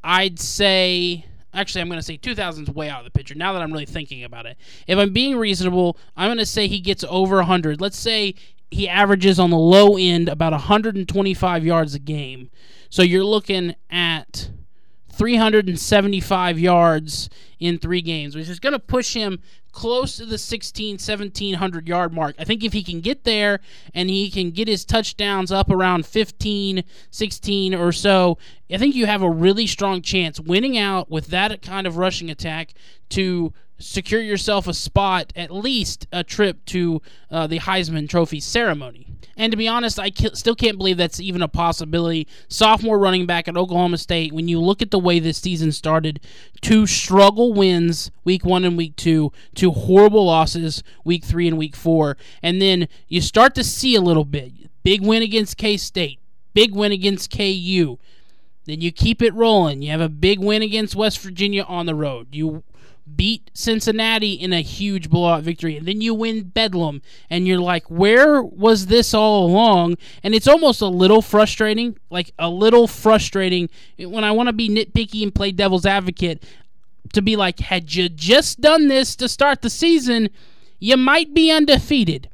I'd 0.03 0.39
say 0.39 1.25
actually 1.53 1.81
I'm 1.81 1.87
going 1.87 1.99
to 1.99 2.03
say 2.03 2.17
2000 2.17 2.67
is 2.67 2.73
way 2.73 2.89
out 2.89 2.99
of 2.99 3.05
the 3.05 3.11
picture 3.11 3.35
now 3.35 3.53
that 3.53 3.61
I'm 3.61 3.71
really 3.71 3.85
thinking 3.85 4.23
about 4.23 4.45
it. 4.45 4.57
If 4.87 4.97
I'm 4.97 5.13
being 5.13 5.37
reasonable, 5.37 5.97
I'm 6.15 6.27
going 6.27 6.37
to 6.37 6.45
say 6.45 6.67
he 6.67 6.79
gets 6.79 7.03
over 7.09 7.37
100. 7.37 7.81
Let's 7.81 7.97
say 7.97 8.35
he 8.71 8.87
averages 8.87 9.39
on 9.39 9.49
the 9.49 9.57
low 9.57 9.97
end 9.97 10.29
about 10.29 10.53
125 10.53 11.65
yards 11.65 11.95
a 11.95 11.99
game. 11.99 12.49
So 12.89 13.01
you're 13.01 13.23
looking 13.23 13.75
at 13.89 14.51
375 15.19 16.57
yards 16.57 17.29
in 17.59 17.77
three 17.77 18.01
games, 18.01 18.35
which 18.35 18.47
is 18.47 18.59
going 18.59 18.73
to 18.73 18.79
push 18.79 19.13
him 19.13 19.39
close 19.73 20.15
to 20.15 20.25
the 20.25 20.37
16 20.37 20.93
1700 20.93 21.87
yard 21.87 22.13
mark. 22.13 22.35
I 22.39 22.45
think 22.45 22.63
if 22.63 22.73
he 22.73 22.81
can 22.81 23.01
get 23.01 23.25
there 23.25 23.59
and 23.93 24.09
he 24.09 24.31
can 24.31 24.51
get 24.51 24.69
his 24.69 24.85
touchdowns 24.85 25.51
up 25.51 25.69
around 25.69 26.05
15 26.05 26.83
16 27.11 27.75
or 27.75 27.91
so, 27.91 28.37
I 28.71 28.77
think 28.77 28.95
you 28.95 29.05
have 29.05 29.21
a 29.21 29.29
really 29.29 29.67
strong 29.67 30.01
chance 30.01 30.39
winning 30.39 30.77
out 30.77 31.11
with 31.11 31.27
that 31.27 31.61
kind 31.61 31.85
of 31.85 31.97
rushing 31.97 32.29
attack 32.29 32.73
to 33.09 33.53
secure 33.79 34.21
yourself 34.21 34.67
a 34.67 34.73
spot, 34.73 35.33
at 35.35 35.51
least 35.51 36.07
a 36.11 36.23
trip 36.23 36.63
to 36.65 37.01
uh, 37.31 37.47
the 37.47 37.59
Heisman 37.59 38.07
Trophy 38.07 38.39
ceremony. 38.39 39.07
And 39.39 39.51
to 39.51 39.57
be 39.57 39.69
honest, 39.69 39.97
I 39.99 40.11
still 40.33 40.53
can't 40.53 40.77
believe 40.77 40.97
that's 40.97 41.21
even 41.21 41.41
a 41.41 41.47
possibility. 41.47 42.27
Sophomore 42.49 42.99
running 42.99 43.25
back 43.25 43.47
at 43.47 43.55
Oklahoma 43.55 43.97
State, 43.97 44.33
when 44.33 44.49
you 44.49 44.59
look 44.59 44.81
at 44.81 44.91
the 44.91 44.99
way 44.99 45.19
this 45.19 45.37
season 45.37 45.71
started, 45.71 46.19
two 46.59 46.85
struggle 46.85 47.53
wins 47.53 48.11
week 48.25 48.43
one 48.43 48.65
and 48.65 48.77
week 48.77 48.97
two, 48.97 49.31
two 49.55 49.71
horrible 49.71 50.25
losses 50.25 50.83
week 51.05 51.23
three 51.23 51.47
and 51.47 51.57
week 51.57 51.75
four. 51.75 52.17
And 52.43 52.61
then 52.61 52.89
you 53.07 53.21
start 53.21 53.55
to 53.55 53.63
see 53.63 53.95
a 53.95 54.01
little 54.01 54.25
bit. 54.25 54.51
Big 54.83 55.01
win 55.01 55.23
against 55.23 55.57
K 55.57 55.77
State, 55.77 56.19
big 56.53 56.75
win 56.75 56.91
against 56.91 57.31
KU. 57.31 57.97
Then 58.65 58.81
you 58.81 58.91
keep 58.91 59.21
it 59.21 59.33
rolling. 59.33 59.81
You 59.81 59.91
have 59.91 60.01
a 60.01 60.09
big 60.09 60.39
win 60.39 60.61
against 60.61 60.95
West 60.95 61.19
Virginia 61.19 61.63
on 61.63 61.85
the 61.85 61.95
road. 61.95 62.35
You 62.35 62.63
beat 63.15 63.51
Cincinnati 63.53 64.33
in 64.33 64.53
a 64.53 64.61
huge 64.61 65.09
blowout 65.09 65.43
victory, 65.43 65.77
and 65.77 65.87
then 65.87 66.01
you 66.01 66.13
win 66.13 66.43
Bedlam, 66.43 67.01
and 67.29 67.47
you're 67.47 67.59
like, 67.59 67.85
where 67.89 68.41
was 68.41 68.87
this 68.87 69.13
all 69.13 69.45
along? 69.45 69.97
And 70.23 70.33
it's 70.33 70.47
almost 70.47 70.81
a 70.81 70.87
little 70.87 71.21
frustrating, 71.21 71.97
like 72.09 72.31
a 72.39 72.49
little 72.49 72.87
frustrating 72.87 73.69
when 73.97 74.23
I 74.23 74.31
want 74.31 74.47
to 74.47 74.53
be 74.53 74.69
nitpicky 74.69 75.23
and 75.23 75.33
play 75.33 75.51
devil's 75.51 75.85
advocate 75.85 76.43
to 77.13 77.21
be 77.21 77.35
like, 77.35 77.59
had 77.59 77.93
you 77.95 78.09
just 78.09 78.61
done 78.61 78.87
this 78.87 79.15
to 79.17 79.27
start 79.27 79.61
the 79.61 79.69
season, 79.69 80.29
you 80.79 80.97
might 80.97 81.33
be 81.33 81.51
undefeated. 81.51 82.29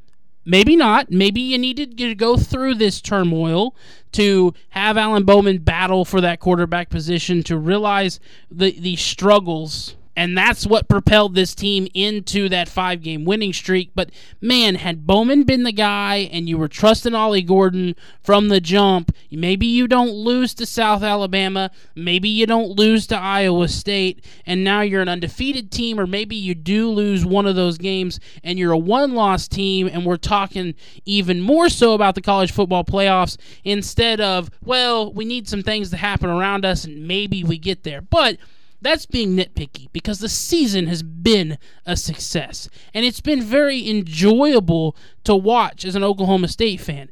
Maybe 0.46 0.75
not. 0.75 1.10
Maybe 1.10 1.41
you 1.41 1.58
needed 1.58 1.98
to 1.98 2.13
go 2.13 2.38
through 2.38 2.75
this 2.75 3.01
turmoil 3.01 3.75
to 4.12 4.53
have 4.70 4.96
Alan 4.96 5.24
Bowman 5.24 5.58
battle 5.58 6.05
for 6.05 6.22
that 6.22 6.39
quarterback 6.39 6.89
position 6.89 7.41
to 7.44 7.58
realize 7.58 8.20
the 8.51 8.79
the 8.79 8.96
struggles 8.96 9.96
and 10.15 10.38
that's 10.38 10.65
what 10.65 10.88
propelled 10.88 11.36
this 11.36 11.53
team 11.53 11.88
into 11.93 12.48
that 12.50 12.69
five 12.69 13.01
game 13.01 13.25
winning 13.25 13.53
streak. 13.53 13.91
But 13.93 14.12
man, 14.39 14.75
had 14.75 15.05
Bowman 15.05 15.43
been 15.43 15.63
the 15.63 15.72
guy 15.72 16.29
and 16.31 16.48
you 16.48 16.57
were 16.57 16.67
trusting 16.67 17.13
Ollie 17.13 17.41
Gordon 17.41 17.95
from 18.24 18.48
the 18.48 18.62
jump, 18.62 19.13
maybe 19.31 19.65
you 19.65 19.88
don't 19.88 20.12
lose 20.12 20.53
to 20.55 20.65
South 20.65 21.03
Alabama, 21.03 21.72
maybe 21.95 22.29
you 22.29 22.45
don't 22.45 22.69
lose 22.69 23.07
to 23.07 23.17
Iowa 23.17 23.67
State, 23.67 24.24
and 24.45 24.63
now 24.63 24.81
you're 24.81 25.01
an 25.01 25.10
undefeated 25.10 25.72
team, 25.72 26.00
or 26.00 26.07
maybe 26.07 26.36
you 26.36 26.55
do 26.55 26.89
lose 26.89 27.25
one 27.25 27.45
of 27.45 27.55
those 27.55 27.77
games 27.77 28.19
and 28.43 28.57
you're 28.57 28.72
a 28.72 28.77
one 28.77 29.13
loss 29.13 29.48
team, 29.48 29.88
and 29.88 30.05
we're 30.05 30.17
talking 30.17 30.75
even 31.05 31.41
more 31.41 31.69
so 31.69 31.93
about 31.93 32.15
the 32.15 32.22
college 32.22 32.51
football 32.51 32.84
playoffs 32.84 33.38
instead 33.63 34.22
of, 34.22 34.50
well, 34.63 35.12
we 35.12 35.25
need 35.25 35.48
some 35.48 35.63
things 35.63 35.89
to 35.89 35.98
happen 35.98 36.29
around 36.29 36.65
us 36.65 36.86
and 36.86 37.07
maybe 37.07 37.43
we 37.43 37.57
get 37.57 37.84
there. 37.84 38.01
But 38.01 38.38
that's 38.86 39.06
being 39.06 39.36
nitpicky 39.36 39.88
because 39.92 40.20
the 40.20 40.30
season 40.30 40.88
has 40.88 41.01
been 41.04 41.58
a 41.86 41.98
success 41.98 42.70
and 42.94 43.06
it's 43.06 43.22
been 43.22 43.42
very 43.42 43.89
enjoyable 43.89 44.96
to 45.24 45.36
watch 45.36 45.86
as 45.86 45.96
an 45.96 46.04
Oklahoma 46.04 46.48
State 46.48 46.82
fan. 46.82 47.10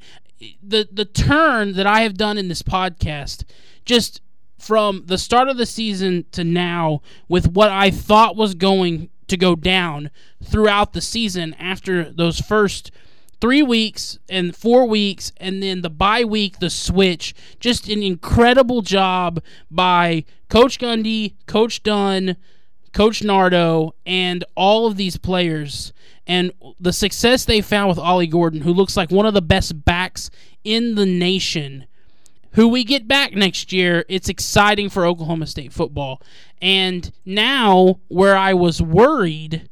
The 0.61 0.87
the 0.91 1.05
turn 1.05 1.73
that 1.73 1.87
I 1.87 2.01
have 2.01 2.15
done 2.15 2.37
in 2.37 2.47
this 2.47 2.63
podcast 2.63 3.43
just 3.85 4.21
from 4.57 5.03
the 5.07 5.17
start 5.17 5.49
of 5.49 5.57
the 5.57 5.65
season 5.65 6.25
to 6.31 6.43
now 6.43 7.01
with 7.27 7.51
what 7.51 7.69
I 7.69 7.91
thought 7.91 8.35
was 8.35 8.53
going 8.53 9.09
to 9.27 9.37
go 9.37 9.55
down 9.55 10.09
throughout 10.43 10.93
the 10.93 11.01
season 11.01 11.53
after 11.55 12.11
those 12.11 12.39
first 12.39 12.91
three 13.43 13.61
weeks 13.61 14.17
and 14.29 14.55
four 14.55 14.85
weeks, 14.85 15.33
and 15.35 15.61
then 15.61 15.81
the 15.81 15.89
bye 15.89 16.23
week, 16.23 16.59
the 16.59 16.69
switch. 16.69 17.35
Just 17.59 17.89
an 17.89 18.01
incredible 18.01 18.81
job 18.81 19.43
by 19.69 20.23
Coach 20.47 20.79
Gundy, 20.79 21.33
Coach 21.45 21.83
Dunn, 21.83 22.37
Coach 22.93 23.21
Nardo, 23.21 23.95
and 24.05 24.45
all 24.55 24.87
of 24.87 24.95
these 24.95 25.17
players. 25.17 25.91
And 26.25 26.53
the 26.79 26.93
success 26.93 27.43
they 27.43 27.59
found 27.59 27.89
with 27.89 27.99
Ollie 27.99 28.27
Gordon, 28.27 28.61
who 28.61 28.71
looks 28.71 28.95
like 28.95 29.11
one 29.11 29.25
of 29.25 29.33
the 29.33 29.41
best 29.41 29.83
backs 29.83 30.29
in 30.63 30.95
the 30.95 31.05
nation. 31.05 31.85
Who 32.51 32.69
we 32.69 32.85
get 32.85 33.09
back 33.09 33.33
next 33.33 33.73
year, 33.73 34.05
it's 34.07 34.29
exciting 34.29 34.87
for 34.87 35.05
Oklahoma 35.05 35.47
State 35.47 35.73
football. 35.73 36.21
And 36.61 37.11
now, 37.25 37.99
where 38.07 38.37
I 38.37 38.53
was 38.53 38.81
worried 38.81 39.67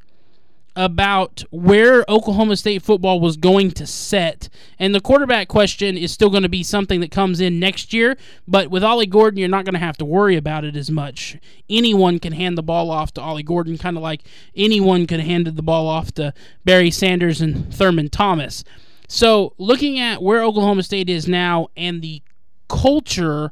about 0.76 1.44
where 1.52 2.06
Oklahoma 2.08 2.56
State 2.56 2.82
football 2.82 3.20
was 3.20 3.36
going 3.36 3.72
to 3.72 3.86
set. 3.86 4.48
And 4.80 4.96
the 4.96 5.02
quarterback 5.02 5.48
question 5.48 5.98
is 5.98 6.12
still 6.12 6.30
going 6.30 6.44
to 6.44 6.50
be 6.50 6.64
something 6.64 7.02
that 7.02 7.12
comes 7.12 7.42
in 7.42 7.60
next 7.60 7.94
year, 7.94 8.18
but 8.48 8.70
with 8.70 8.84
Ollie 8.84 9.06
Gordon, 9.06 9.38
you're 9.38 9.50
not 9.50 9.66
going 9.66 9.74
to 9.74 9.80
have 9.80 9.98
to 9.98 10.06
worry 10.06 10.38
about 10.38 10.64
it 10.64 10.76
as 10.76 10.90
much. 10.90 11.38
Anyone 11.70 12.20
can 12.20 12.34
hand 12.34 12.58
the 12.58 12.64
ball 12.64 12.90
off 12.90 13.12
to 13.14 13.22
Ollie 13.22 13.44
Gordon, 13.44 13.78
kind 13.78 13.98
of 13.98 14.04
like 14.04 14.22
anyone 14.56 15.08
could 15.08 15.20
hand 15.20 15.46
the 15.46 15.62
ball 15.62 15.88
off 15.88 16.14
to 16.14 16.34
Barry 16.64 16.92
Sanders 16.92 17.42
and 17.42 17.74
Thurman 17.74 18.10
Thomas. 18.10 18.64
So, 19.08 19.54
looking 19.58 20.00
at 20.00 20.24
where 20.24 20.42
Oklahoma 20.42 20.84
State 20.84 21.10
is 21.10 21.28
now 21.28 21.68
and 21.76 22.02
the 22.02 22.22
culture 22.70 23.52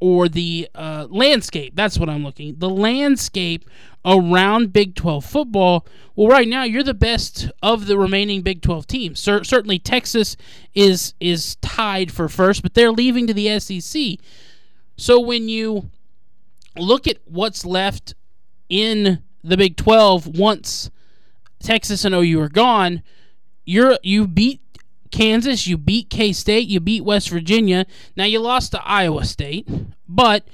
or 0.00 0.28
the 0.28 0.68
uh, 0.74 1.06
landscape. 1.10 1.76
That's 1.76 1.98
what 1.98 2.08
I'm 2.08 2.24
looking. 2.24 2.56
The 2.58 2.70
landscape 2.70 3.68
around 4.04 4.72
Big 4.72 4.94
12 4.94 5.24
football. 5.24 5.86
Well, 6.16 6.28
right 6.28 6.48
now 6.48 6.64
you're 6.64 6.82
the 6.82 6.94
best 6.94 7.50
of 7.62 7.86
the 7.86 7.98
remaining 7.98 8.42
Big 8.42 8.62
12 8.62 8.86
teams. 8.86 9.20
Cer- 9.20 9.44
certainly 9.44 9.78
Texas 9.78 10.36
is 10.74 11.14
is 11.20 11.56
tied 11.56 12.10
for 12.10 12.28
first, 12.28 12.62
but 12.62 12.74
they're 12.74 12.90
leaving 12.90 13.26
to 13.26 13.34
the 13.34 13.58
SEC. 13.60 14.18
So 14.96 15.20
when 15.20 15.48
you 15.48 15.90
look 16.76 17.06
at 17.06 17.18
what's 17.26 17.64
left 17.64 18.14
in 18.68 19.22
the 19.44 19.56
Big 19.56 19.76
12 19.76 20.38
once 20.38 20.90
Texas 21.62 22.04
and 22.04 22.14
OU 22.14 22.40
are 22.40 22.48
gone, 22.48 23.02
you're 23.64 23.98
you 24.02 24.26
beat 24.26 24.60
Kansas, 25.10 25.66
you 25.66 25.76
beat 25.76 26.10
K 26.10 26.32
State, 26.32 26.68
you 26.68 26.80
beat 26.80 27.04
West 27.04 27.30
Virginia. 27.30 27.86
Now 28.16 28.24
you 28.24 28.40
lost 28.40 28.72
to 28.72 28.82
Iowa 28.84 29.24
State, 29.24 29.68
but 30.08 30.44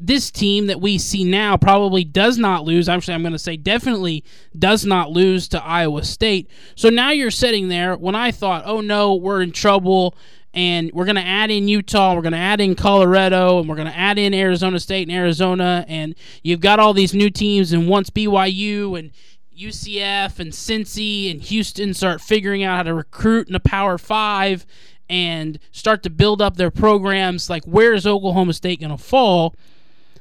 this 0.00 0.30
team 0.30 0.66
that 0.66 0.80
we 0.80 0.96
see 0.96 1.24
now 1.24 1.56
probably 1.56 2.04
does 2.04 2.38
not 2.38 2.64
lose. 2.64 2.88
Actually, 2.88 3.14
I'm 3.14 3.22
going 3.22 3.32
to 3.32 3.38
say 3.38 3.56
definitely 3.56 4.24
does 4.56 4.84
not 4.84 5.10
lose 5.10 5.48
to 5.48 5.64
Iowa 5.64 6.04
State. 6.04 6.48
So 6.76 6.88
now 6.88 7.10
you're 7.10 7.30
sitting 7.30 7.68
there 7.68 7.96
when 7.96 8.14
I 8.14 8.30
thought, 8.30 8.62
oh 8.64 8.80
no, 8.80 9.14
we're 9.14 9.42
in 9.42 9.50
trouble 9.50 10.14
and 10.54 10.90
we're 10.92 11.04
going 11.04 11.16
to 11.16 11.22
add 11.22 11.50
in 11.50 11.68
Utah, 11.68 12.14
we're 12.14 12.22
going 12.22 12.32
to 12.32 12.38
add 12.38 12.60
in 12.60 12.74
Colorado, 12.74 13.58
and 13.58 13.68
we're 13.68 13.76
going 13.76 13.88
to 13.88 13.96
add 13.96 14.18
in 14.18 14.32
Arizona 14.32 14.80
State 14.80 15.06
and 15.06 15.16
Arizona, 15.16 15.84
and 15.88 16.14
you've 16.42 16.60
got 16.60 16.80
all 16.80 16.94
these 16.94 17.14
new 17.14 17.28
teams, 17.28 17.72
and 17.72 17.86
once 17.86 18.08
BYU 18.08 18.98
and 18.98 19.10
UCF 19.58 20.38
and 20.38 20.52
Cincy 20.52 21.30
and 21.30 21.42
Houston 21.42 21.92
start 21.92 22.20
figuring 22.20 22.62
out 22.62 22.76
how 22.76 22.82
to 22.84 22.94
recruit 22.94 23.48
in 23.48 23.54
a 23.54 23.60
Power 23.60 23.98
Five 23.98 24.64
and 25.10 25.58
start 25.72 26.02
to 26.04 26.10
build 26.10 26.40
up 26.40 26.56
their 26.56 26.70
programs, 26.70 27.50
like 27.50 27.64
where 27.64 27.92
is 27.92 28.06
Oklahoma 28.06 28.52
State 28.52 28.80
going 28.80 28.96
to 28.96 29.02
fall? 29.02 29.54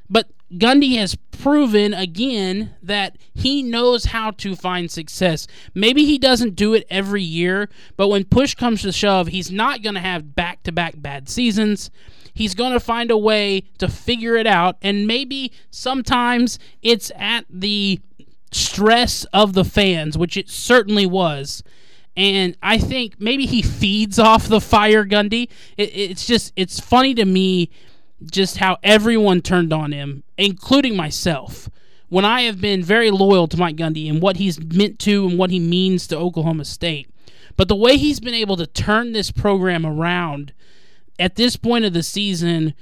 But 0.09 0.29
Gundy 0.53 0.97
has 0.97 1.15
proven 1.31 1.93
again 1.93 2.73
that 2.81 3.17
he 3.33 3.61
knows 3.61 4.05
how 4.05 4.31
to 4.31 4.55
find 4.55 4.89
success. 4.89 5.45
Maybe 5.73 6.05
he 6.05 6.17
doesn't 6.17 6.55
do 6.55 6.73
it 6.73 6.87
every 6.89 7.21
year, 7.21 7.69
but 7.97 8.07
when 8.07 8.23
push 8.23 8.55
comes 8.55 8.81
to 8.83 8.91
shove, 8.91 9.27
he's 9.27 9.51
not 9.51 9.83
going 9.83 9.95
to 9.95 10.01
have 10.01 10.35
back 10.35 10.63
to 10.63 10.71
back 10.71 10.95
bad 10.97 11.27
seasons. 11.27 11.91
He's 12.33 12.55
going 12.55 12.71
to 12.71 12.79
find 12.79 13.11
a 13.11 13.17
way 13.17 13.63
to 13.79 13.89
figure 13.89 14.35
it 14.35 14.47
out, 14.47 14.77
and 14.81 15.05
maybe 15.05 15.51
sometimes 15.69 16.59
it's 16.81 17.11
at 17.15 17.45
the 17.49 17.99
stress 18.51 19.25
of 19.25 19.53
the 19.53 19.65
fans, 19.65 20.17
which 20.17 20.37
it 20.37 20.49
certainly 20.49 21.05
was. 21.05 21.63
And 22.15 22.57
I 22.63 22.77
think 22.79 23.19
maybe 23.19 23.45
he 23.45 23.61
feeds 23.61 24.17
off 24.17 24.47
the 24.47 24.61
fire 24.61 25.05
Gundy. 25.05 25.49
It, 25.77 25.91
it's 25.93 26.25
just, 26.25 26.51
it's 26.55 26.79
funny 26.79 27.13
to 27.13 27.25
me 27.25 27.69
just 28.31 28.57
how 28.57 28.77
everyone 28.81 29.41
turned 29.41 29.71
on 29.71 29.91
him, 29.91 30.23
including 30.37 30.95
myself, 30.95 31.69
when 32.09 32.25
I 32.25 32.41
have 32.41 32.59
been 32.59 32.81
very 32.83 33.11
loyal 33.11 33.47
to 33.49 33.57
Mike 33.57 33.75
Gundy 33.75 34.09
and 34.09 34.21
what 34.21 34.37
he's 34.37 34.59
meant 34.59 34.97
to 34.99 35.27
and 35.27 35.37
what 35.37 35.51
he 35.51 35.59
means 35.59 36.07
to 36.07 36.17
Oklahoma 36.17 36.65
State. 36.65 37.09
But 37.55 37.67
the 37.67 37.75
way 37.75 37.97
he's 37.97 38.19
been 38.19 38.33
able 38.33 38.57
to 38.57 38.67
turn 38.67 39.11
this 39.11 39.29
program 39.31 39.85
around 39.85 40.53
at 41.19 41.35
this 41.35 41.55
point 41.55 41.85
of 41.85 41.93
the 41.93 42.03
season 42.03 42.73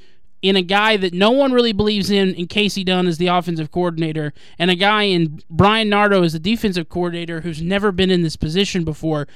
in 0.41 0.55
a 0.55 0.61
guy 0.61 0.97
that 0.97 1.13
no 1.13 1.31
one 1.31 1.53
really 1.53 1.73
believes 1.73 2.09
in 2.09 2.33
in 2.33 2.47
Kasey 2.47 2.85
Dunn 2.85 3.07
as 3.07 3.17
the 3.17 3.27
offensive 3.27 3.71
coordinator, 3.71 4.33
and 4.59 4.69
a 4.69 4.75
guy 4.75 5.03
in 5.03 5.41
Bryan 5.49 5.89
Nardo 5.89 6.23
as 6.23 6.33
the 6.33 6.39
defensive 6.39 6.89
coordinator 6.89 7.41
who's 7.41 7.61
never 7.61 7.91
been 7.91 8.11
in 8.11 8.21
this 8.21 8.35
position 8.35 8.83
before. 8.83 9.27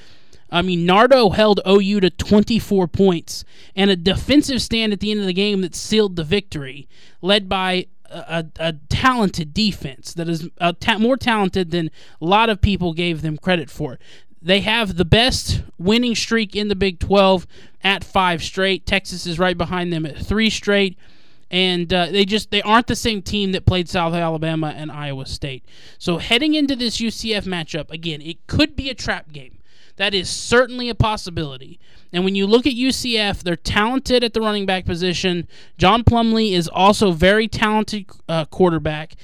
I 0.51 0.61
mean, 0.61 0.85
Nardo 0.85 1.29
held 1.29 1.61
OU 1.67 1.99
to 1.99 2.09
24 2.09 2.87
points 2.87 3.45
and 3.75 3.91
a 3.91 3.95
defensive 3.95 4.61
stand 4.61 4.93
at 4.93 4.99
the 4.99 5.11
end 5.11 5.19
of 5.19 5.27
the 5.27 5.33
game 5.33 5.61
that 5.61 5.75
sealed 5.75 6.15
the 6.15 6.23
victory, 6.23 6.87
led 7.21 7.47
by 7.47 7.85
a, 8.09 8.45
a, 8.59 8.73
talented 8.89 9.53
defense 9.53 10.13
that 10.13 10.27
is 10.27 10.49
uh, 10.59 10.73
ta- 10.79 10.97
more 10.97 11.17
talented 11.17 11.71
than 11.71 11.91
a 12.21 12.25
lot 12.25 12.49
of 12.49 12.61
people 12.61 12.93
gave 12.93 13.21
them 13.21 13.37
credit 13.37 13.69
for. 13.69 13.99
They 14.41 14.61
have 14.61 14.95
the 14.95 15.05
best 15.05 15.63
winning 15.77 16.15
streak 16.15 16.55
in 16.55 16.67
the 16.69 16.75
Big 16.75 16.99
12 16.99 17.45
at 17.83 18.03
five 18.03 18.41
straight. 18.43 18.85
Texas 18.85 19.25
is 19.25 19.37
right 19.39 19.57
behind 19.57 19.91
them 19.91 20.05
at 20.05 20.17
three 20.17 20.49
straight 20.49 20.97
and 21.51 21.91
uh, 21.93 22.07
they 22.07 22.25
just 22.25 22.51
they 22.51 22.61
aren't 22.61 22.87
the 22.87 22.95
same 22.95 23.21
team 23.21 23.51
that 23.53 23.65
played 23.65 23.89
South 23.89 24.13
Alabama 24.13 24.73
and 24.75 24.91
Iowa 24.91 25.25
State. 25.25 25.65
So 25.97 26.17
heading 26.17 26.53
into 26.53 26.75
this 26.75 26.97
UCF 26.97 27.45
matchup, 27.45 27.89
again, 27.89 28.21
it 28.21 28.45
could 28.47 28.75
be 28.75 28.89
a 28.89 28.93
trap 28.93 29.31
game. 29.31 29.57
That 29.95 30.13
is 30.13 30.29
certainly 30.29 30.89
a 30.89 30.95
possibility. 30.95 31.79
And 32.13 32.23
when 32.23 32.33
you 32.35 32.47
look 32.47 32.65
at 32.65 32.73
UCF, 32.73 33.43
they're 33.43 33.55
talented 33.55 34.23
at 34.23 34.33
the 34.33 34.41
running 34.41 34.65
back 34.65 34.85
position. 34.85 35.47
John 35.77 36.03
Plumlee 36.03 36.53
is 36.53 36.67
also 36.69 37.11
very 37.11 37.47
talented 37.47 38.05
uh, 38.29 38.45
quarterback. 38.45 39.15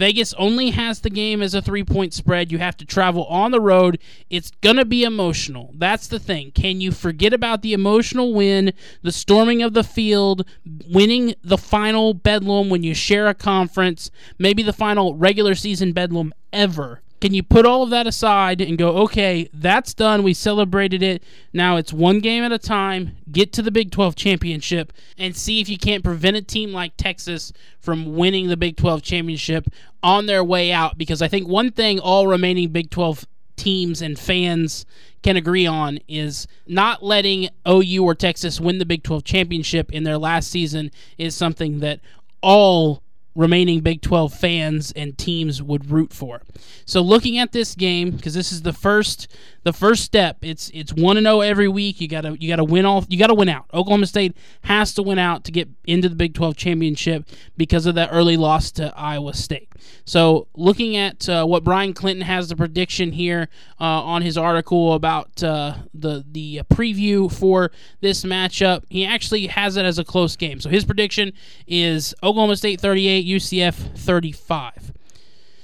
Vegas 0.00 0.32
only 0.38 0.70
has 0.70 1.00
the 1.00 1.10
game 1.10 1.42
as 1.42 1.52
a 1.52 1.60
three 1.60 1.84
point 1.84 2.14
spread. 2.14 2.50
You 2.50 2.56
have 2.56 2.74
to 2.78 2.86
travel 2.86 3.26
on 3.26 3.50
the 3.50 3.60
road. 3.60 3.98
It's 4.30 4.50
going 4.62 4.76
to 4.76 4.86
be 4.86 5.04
emotional. 5.04 5.74
That's 5.76 6.08
the 6.08 6.18
thing. 6.18 6.52
Can 6.52 6.80
you 6.80 6.90
forget 6.90 7.34
about 7.34 7.60
the 7.60 7.74
emotional 7.74 8.32
win, 8.32 8.72
the 9.02 9.12
storming 9.12 9.62
of 9.62 9.74
the 9.74 9.84
field, 9.84 10.48
winning 10.88 11.34
the 11.44 11.58
final 11.58 12.14
Bedlam 12.14 12.70
when 12.70 12.82
you 12.82 12.94
share 12.94 13.26
a 13.26 13.34
conference, 13.34 14.10
maybe 14.38 14.62
the 14.62 14.72
final 14.72 15.16
regular 15.16 15.54
season 15.54 15.92
Bedlam 15.92 16.32
ever? 16.50 17.02
Can 17.20 17.34
you 17.34 17.42
put 17.42 17.66
all 17.66 17.82
of 17.82 17.90
that 17.90 18.06
aside 18.06 18.62
and 18.62 18.78
go, 18.78 18.96
okay, 19.02 19.50
that's 19.52 19.92
done. 19.92 20.22
We 20.22 20.32
celebrated 20.32 21.02
it. 21.02 21.22
Now 21.52 21.76
it's 21.76 21.92
one 21.92 22.20
game 22.20 22.42
at 22.44 22.52
a 22.52 22.58
time. 22.58 23.16
Get 23.30 23.52
to 23.54 23.62
the 23.62 23.70
Big 23.70 23.90
12 23.90 24.16
championship 24.16 24.92
and 25.18 25.36
see 25.36 25.60
if 25.60 25.68
you 25.68 25.76
can't 25.76 26.02
prevent 26.02 26.38
a 26.38 26.42
team 26.42 26.72
like 26.72 26.96
Texas 26.96 27.52
from 27.78 28.16
winning 28.16 28.48
the 28.48 28.56
Big 28.56 28.76
12 28.76 29.02
championship 29.02 29.68
on 30.02 30.26
their 30.26 30.42
way 30.42 30.72
out. 30.72 30.96
Because 30.96 31.20
I 31.20 31.28
think 31.28 31.46
one 31.46 31.72
thing 31.72 31.98
all 31.98 32.26
remaining 32.26 32.70
Big 32.70 32.90
12 32.90 33.26
teams 33.56 34.00
and 34.00 34.18
fans 34.18 34.86
can 35.22 35.36
agree 35.36 35.66
on 35.66 35.98
is 36.08 36.46
not 36.66 37.02
letting 37.02 37.50
OU 37.68 38.02
or 38.02 38.14
Texas 38.14 38.58
win 38.58 38.78
the 38.78 38.86
Big 38.86 39.02
12 39.02 39.24
championship 39.24 39.92
in 39.92 40.04
their 40.04 40.16
last 40.16 40.50
season 40.50 40.90
is 41.18 41.34
something 41.34 41.80
that 41.80 42.00
all 42.40 43.02
remaining 43.34 43.80
Big 43.80 44.02
12 44.02 44.32
fans 44.34 44.92
and 44.92 45.16
teams 45.16 45.62
would 45.62 45.90
root 45.90 46.12
for. 46.12 46.42
So 46.84 47.00
looking 47.00 47.38
at 47.38 47.52
this 47.52 47.74
game 47.74 48.10
because 48.10 48.34
this 48.34 48.52
is 48.52 48.62
the 48.62 48.72
first 48.72 49.28
the 49.62 49.72
first 49.72 50.04
step. 50.04 50.38
It's 50.42 50.70
it's 50.72 50.92
1 50.92 51.16
and 51.16 51.26
0 51.26 51.40
every 51.40 51.68
week. 51.68 52.00
You 52.00 52.08
got 52.08 52.22
to 52.22 52.36
you 52.40 52.48
got 52.48 52.56
to 52.56 52.64
win 52.64 52.84
all 52.86 53.04
you 53.08 53.18
got 53.18 53.28
to 53.28 53.34
win 53.34 53.48
out. 53.48 53.66
Oklahoma 53.72 54.06
State 54.06 54.36
has 54.62 54.94
to 54.94 55.02
win 55.02 55.18
out 55.18 55.44
to 55.44 55.52
get 55.52 55.68
into 55.84 56.08
the 56.08 56.16
Big 56.16 56.34
12 56.34 56.56
championship 56.56 57.24
because 57.56 57.86
of 57.86 57.94
that 57.94 58.08
early 58.12 58.36
loss 58.36 58.70
to 58.72 58.92
Iowa 58.96 59.34
State. 59.34 59.68
So 60.04 60.48
looking 60.54 60.96
at 60.96 61.28
uh, 61.28 61.44
what 61.44 61.64
Brian 61.64 61.92
Clinton 61.92 62.24
has 62.24 62.48
the 62.48 62.56
prediction 62.56 63.12
here 63.12 63.48
uh, 63.80 63.84
on 63.84 64.22
his 64.22 64.36
article 64.36 64.94
about 64.94 65.42
uh, 65.42 65.74
the 65.94 66.24
the 66.30 66.62
preview 66.70 67.30
for 67.30 67.70
this 68.00 68.24
matchup, 68.24 68.84
he 68.88 69.04
actually 69.04 69.46
has 69.48 69.76
it 69.76 69.84
as 69.84 69.98
a 69.98 70.04
close 70.04 70.36
game. 70.36 70.60
So 70.60 70.70
his 70.70 70.84
prediction 70.84 71.32
is 71.66 72.14
Oklahoma 72.22 72.56
State 72.56 72.80
38, 72.80 73.19
UCF 73.26 73.96
35. 73.96 74.92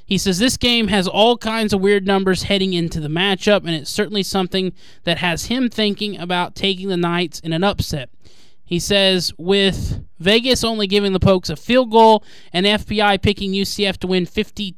He 0.06 0.18
says 0.18 0.38
this 0.38 0.56
game 0.56 0.86
has 0.88 1.08
all 1.08 1.36
kinds 1.36 1.72
of 1.72 1.80
weird 1.80 2.06
numbers 2.06 2.44
heading 2.44 2.72
into 2.72 3.00
the 3.00 3.08
matchup, 3.08 3.58
and 3.58 3.70
it's 3.70 3.90
certainly 3.90 4.22
something 4.22 4.72
that 5.02 5.18
has 5.18 5.46
him 5.46 5.68
thinking 5.68 6.16
about 6.16 6.54
taking 6.54 6.88
the 6.88 6.96
Knights 6.96 7.40
in 7.40 7.52
an 7.52 7.64
upset. 7.64 8.08
He 8.64 8.78
says, 8.78 9.32
with 9.36 10.04
Vegas 10.18 10.64
only 10.64 10.86
giving 10.86 11.12
the 11.12 11.20
Pokes 11.20 11.50
a 11.50 11.56
field 11.56 11.90
goal 11.90 12.24
and 12.52 12.66
FPI 12.66 13.20
picking 13.20 13.52
UCF 13.52 13.96
to 13.98 14.06
win 14.06 14.26
50 14.26 14.76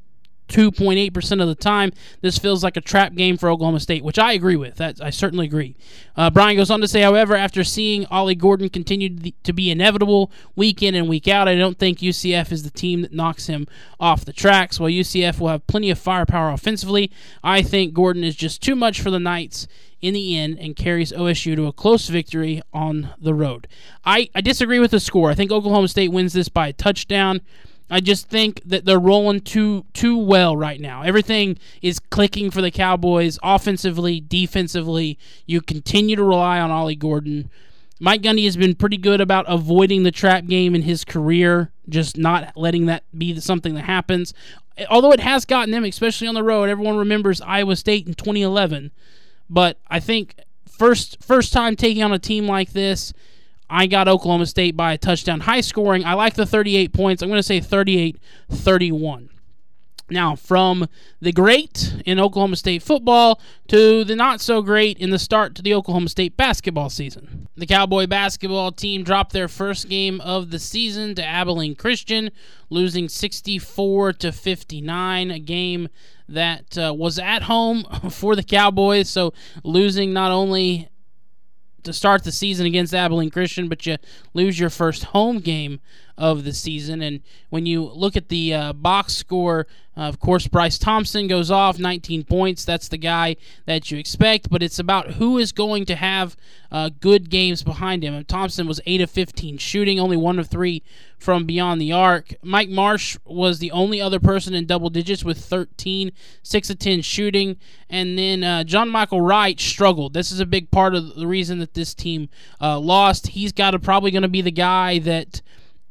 2.8% 0.49 1.43
of 1.43 1.49
the 1.49 1.55
time, 1.55 1.93
this 2.21 2.38
feels 2.38 2.64
like 2.64 2.76
a 2.76 2.81
trap 2.81 3.14
game 3.14 3.37
for 3.37 3.50
Oklahoma 3.50 3.81
State, 3.81 4.02
which 4.02 4.19
I 4.19 4.33
agree 4.33 4.57
with. 4.57 4.76
That 4.76 5.00
I 5.00 5.11
certainly 5.11 5.47
agree. 5.47 5.76
Uh, 6.17 6.31
Brian 6.31 6.57
goes 6.57 6.71
on 6.71 6.81
to 6.81 6.88
say, 6.88 7.02
however, 7.02 7.35
after 7.35 7.62
seeing 7.62 8.07
Ollie 8.07 8.35
Gordon 8.35 8.69
continue 8.69 9.33
to 9.43 9.52
be 9.52 9.71
inevitable 9.71 10.33
week 10.57 10.83
in 10.83 10.95
and 10.95 11.09
week 11.09 11.28
out, 11.28 11.49
I 11.49 11.55
don't 11.55 11.78
think 11.78 11.99
UCF 11.99 12.50
is 12.50 12.64
the 12.64 12.71
team 12.71 13.02
that 13.02 13.12
knocks 13.12 13.47
him 13.47 13.67
off 14.00 14.25
the 14.25 14.33
tracks. 14.33 14.81
While 14.81 14.90
UCF 14.90 15.38
will 15.38 15.49
have 15.49 15.67
plenty 15.67 15.90
of 15.90 15.99
firepower 15.99 16.50
offensively, 16.50 17.11
I 17.45 17.62
think 17.62 17.95
Gordon 17.95 18.25
is 18.25 18.35
just 18.35 18.62
too 18.62 18.75
much 18.75 19.00
for 19.00 19.11
the 19.11 19.21
Knights 19.21 19.69
in 20.00 20.15
the 20.15 20.39
end 20.39 20.58
and 20.58 20.76
carries 20.76 21.13
OSU 21.13 21.56
to 21.56 21.67
a 21.67 21.73
close 21.73 22.08
victory 22.08 22.63
on 22.73 23.11
the 23.21 23.34
road. 23.34 23.67
I, 24.04 24.30
I 24.34 24.41
disagree 24.41 24.78
with 24.78 24.93
the 24.93 25.00
score. 25.00 25.30
I 25.30 25.34
think 25.34 25.50
Oklahoma 25.50 25.89
State 25.89 26.13
wins 26.13 26.32
this 26.32 26.49
by 26.49 26.69
a 26.69 26.73
touchdown. 26.73 27.41
I 27.90 28.00
just 28.00 28.28
think 28.28 28.62
that 28.66 28.84
they're 28.84 28.98
rolling 28.98 29.40
too 29.40 29.86
too 29.94 30.18
well 30.18 30.56
right 30.56 30.80
now. 30.80 31.02
Everything 31.02 31.58
is 31.80 31.98
clicking 31.98 32.50
for 32.50 32.60
the 32.60 32.70
Cowboys 32.70 33.38
offensively, 33.42 34.20
defensively. 34.20 35.18
You 35.46 35.60
continue 35.60 36.16
to 36.16 36.24
rely 36.24 36.60
on 36.60 36.70
Ollie 36.70 36.96
Gordon. 36.96 37.50
Mike 38.00 38.22
Gundy 38.22 38.44
has 38.44 38.56
been 38.56 38.74
pretty 38.74 38.96
good 38.96 39.20
about 39.20 39.44
avoiding 39.48 40.02
the 40.02 40.12
trap 40.12 40.46
game 40.46 40.74
in 40.74 40.82
his 40.82 41.04
career, 41.04 41.72
just 41.88 42.16
not 42.16 42.56
letting 42.56 42.86
that 42.86 43.02
be 43.16 43.38
something 43.40 43.74
that 43.74 43.84
happens. 43.84 44.32
Although 44.88 45.12
it 45.12 45.20
has 45.20 45.44
gotten 45.44 45.72
them, 45.72 45.84
especially 45.84 46.28
on 46.28 46.34
the 46.34 46.44
road. 46.44 46.68
Everyone 46.68 46.96
remembers 46.96 47.40
Iowa 47.40 47.74
State 47.74 48.06
in 48.06 48.14
2011, 48.14 48.92
but 49.50 49.78
I 49.88 49.98
think 49.98 50.36
first 50.68 51.22
first 51.22 51.52
time 51.52 51.74
taking 51.74 52.02
on 52.02 52.12
a 52.12 52.18
team 52.18 52.46
like 52.46 52.72
this, 52.72 53.12
I 53.71 53.87
got 53.87 54.09
Oklahoma 54.09 54.47
State 54.47 54.76
by 54.76 54.95
a 54.95 54.99
touchdown. 54.99 55.41
High 55.41 55.61
scoring. 55.61 56.04
I 56.04 56.15
like 56.15 56.35
the 56.35 56.47
38 56.47 56.93
points. 56.93 57.23
I'm 57.23 57.28
going 57.28 57.39
to 57.39 57.43
say 57.43 57.61
38 57.61 58.19
31. 58.50 59.31
Now, 60.11 60.37
from 60.37 60.89
the 61.21 61.33
great 61.33 61.95
in 62.07 62.19
Oklahoma 62.19 62.57
State 62.57 62.83
football 62.83 63.41
to 63.69 64.04
the 64.04 64.17
not 64.17 64.41
so 64.41 64.63
great 64.63 64.99
in 64.99 65.11
the 65.11 65.19
start 65.19 65.54
to 65.57 65.63
the 65.63 65.75
Oklahoma 65.75 66.09
State 66.09 66.35
basketball 66.35 66.89
season. 66.89 67.49
The 67.57 67.67
Cowboy 67.67 68.07
basketball 68.07 68.73
team 68.73 69.02
dropped 69.02 69.33
their 69.33 69.49
first 69.49 69.89
game 69.89 70.21
of 70.23 70.50
the 70.50 70.59
season 70.59 71.15
to 71.17 71.25
Abilene 71.25 71.75
Christian, 71.75 72.31
losing 72.71 73.09
64 73.09 74.15
to 74.15 74.33
59, 74.33 75.31
a 75.31 75.39
game 75.39 75.89
that 76.26 76.78
uh, 76.78 76.95
was 76.95 77.19
at 77.19 77.43
home 77.43 77.85
for 78.11 78.35
the 78.35 78.43
Cowboys, 78.43 79.11
so 79.11 79.35
losing 79.63 80.15
not 80.15 80.33
only 80.33 80.89
to 81.84 81.93
start 81.93 82.25
the 82.25 82.32
season 82.32 82.67
against 82.67 82.95
Abilene 82.95 83.30
Christian, 83.30 83.69
but 83.69 83.86
you 83.86 83.97
lose 84.34 84.58
your 84.58 84.71
first 84.71 85.04
home 85.04 85.38
game 85.38 85.80
of 86.19 86.45
the 86.45 86.52
season. 86.52 87.00
And 87.00 87.21
when 87.49 87.65
you 87.65 87.85
look 87.85 88.17
at 88.17 88.28
the 88.28 88.52
uh, 88.52 88.73
box 88.75 89.15
score, 89.15 89.67
uh, 89.97 90.02
of 90.02 90.21
course, 90.21 90.47
Bryce 90.47 90.78
Thompson 90.78 91.26
goes 91.26 91.50
off 91.50 91.78
19 91.78 92.25
points. 92.25 92.65
That's 92.65 92.89
the 92.89 92.99
guy 92.99 93.37
that 93.67 93.91
you 93.91 93.99
expect, 93.99 94.50
but 94.50 94.63
it's 94.63 94.78
about 94.78 95.13
who 95.13 95.39
is 95.39 95.50
going 95.52 95.87
to 95.87 95.97
have 95.97 96.37
uh, 96.71 96.91
good 97.00 97.31
games 97.31 97.63
behind 97.63 98.04
him. 98.04 98.15
And 98.15 98.26
Thompson 98.26 98.69
was 98.69 98.81
8 98.87 99.00
of 99.00 99.11
15 99.11 99.59
shooting, 99.59 99.99
only 99.99 100.17
1 100.17 100.39
of 100.39 100.49
3 100.49 100.83
from 101.19 101.47
beyond 101.47 101.81
the 101.81 101.93
arc. 101.93 102.35
Mike 102.43 102.69
Marsh 102.69 103.17
was 103.25 103.59
the 103.59 103.73
only 103.73 104.00
other 104.00 104.21
person 104.21 104.54
in 104.54 104.67
double 104.67 104.91
digits 104.91 105.25
with 105.25 105.39
13, 105.39 106.13
6 106.43 106.71
of 106.71 106.78
10 106.78 107.02
shooting. 107.02 107.57
And 107.91 108.17
then 108.17 108.45
uh, 108.45 108.63
John 108.65 108.89
Michael 108.91 109.21
Wright 109.21 109.59
struggled. 109.59 110.15
This 110.15 110.31
is 110.31 110.39
a 110.39 110.47
big 110.47 110.71
part 110.71 110.95
of 110.95 111.17
the 111.17 111.26
reason 111.26 111.59
that 111.59 111.75
this 111.75 111.93
team 111.93 112.28
uh, 112.61 112.78
lost. 112.78 113.28
He's 113.28 113.52
got 113.52 113.73
to 113.73 113.81
probably 113.81 114.13
going 114.13 114.23
to 114.23 114.28
be 114.28 114.43
the 114.43 114.52
guy 114.52 115.00
that 115.00 115.43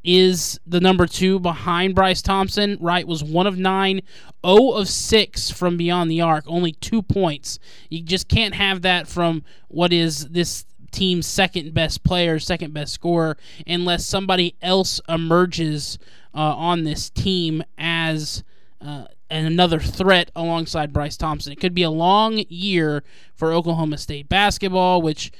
is 0.08 0.58
the 0.65 0.80
number 0.80 1.06
two 1.06 1.38
behind 1.38 1.93
Bryce 1.93 2.22
Thompson. 2.22 2.78
Wright 2.80 3.06
was 3.06 3.26
one 3.26 3.46
of 3.46 3.58
nine, 3.58 4.02
0 4.46 4.72
of 4.72 4.88
six 4.88 5.52
from 5.52 5.76
beyond 5.76 6.10
the 6.10 6.22
arc, 6.22 6.46
only 6.48 6.72
two 6.72 7.02
points. 7.02 7.60
You 7.89 8.02
just 8.02 8.30
can't 8.30 8.56
have 8.56 8.84
that 8.84 9.10
from 9.10 9.43
what 9.67 9.91
is 9.91 10.30
this 10.30 10.65
team's 10.91 11.28
second 11.28 11.74
best 11.74 12.06
player, 12.06 12.39
second 12.39 12.74
best 12.74 12.93
scorer, 12.93 13.38
unless 13.67 14.06
somebody 14.06 14.56
else 14.62 15.02
emerges 15.10 16.00
uh, 16.34 16.56
on 16.56 16.86
this 16.86 17.10
team 17.12 17.62
as. 17.78 18.43
Uh, 18.80 19.06
another 19.30 19.80
threat 19.80 20.32
alongside 20.38 20.93
Bryce 20.93 21.17
Thompson. 21.17 21.52
It 21.52 21.60
could 21.60 21.74
be 21.74 21.84
a 21.84 21.89
long 21.89 22.46
year 22.48 23.04
for 23.36 23.52
Oklahoma 23.52 23.98
State 23.98 24.30
basketball, 24.30 25.02
which 25.02 25.34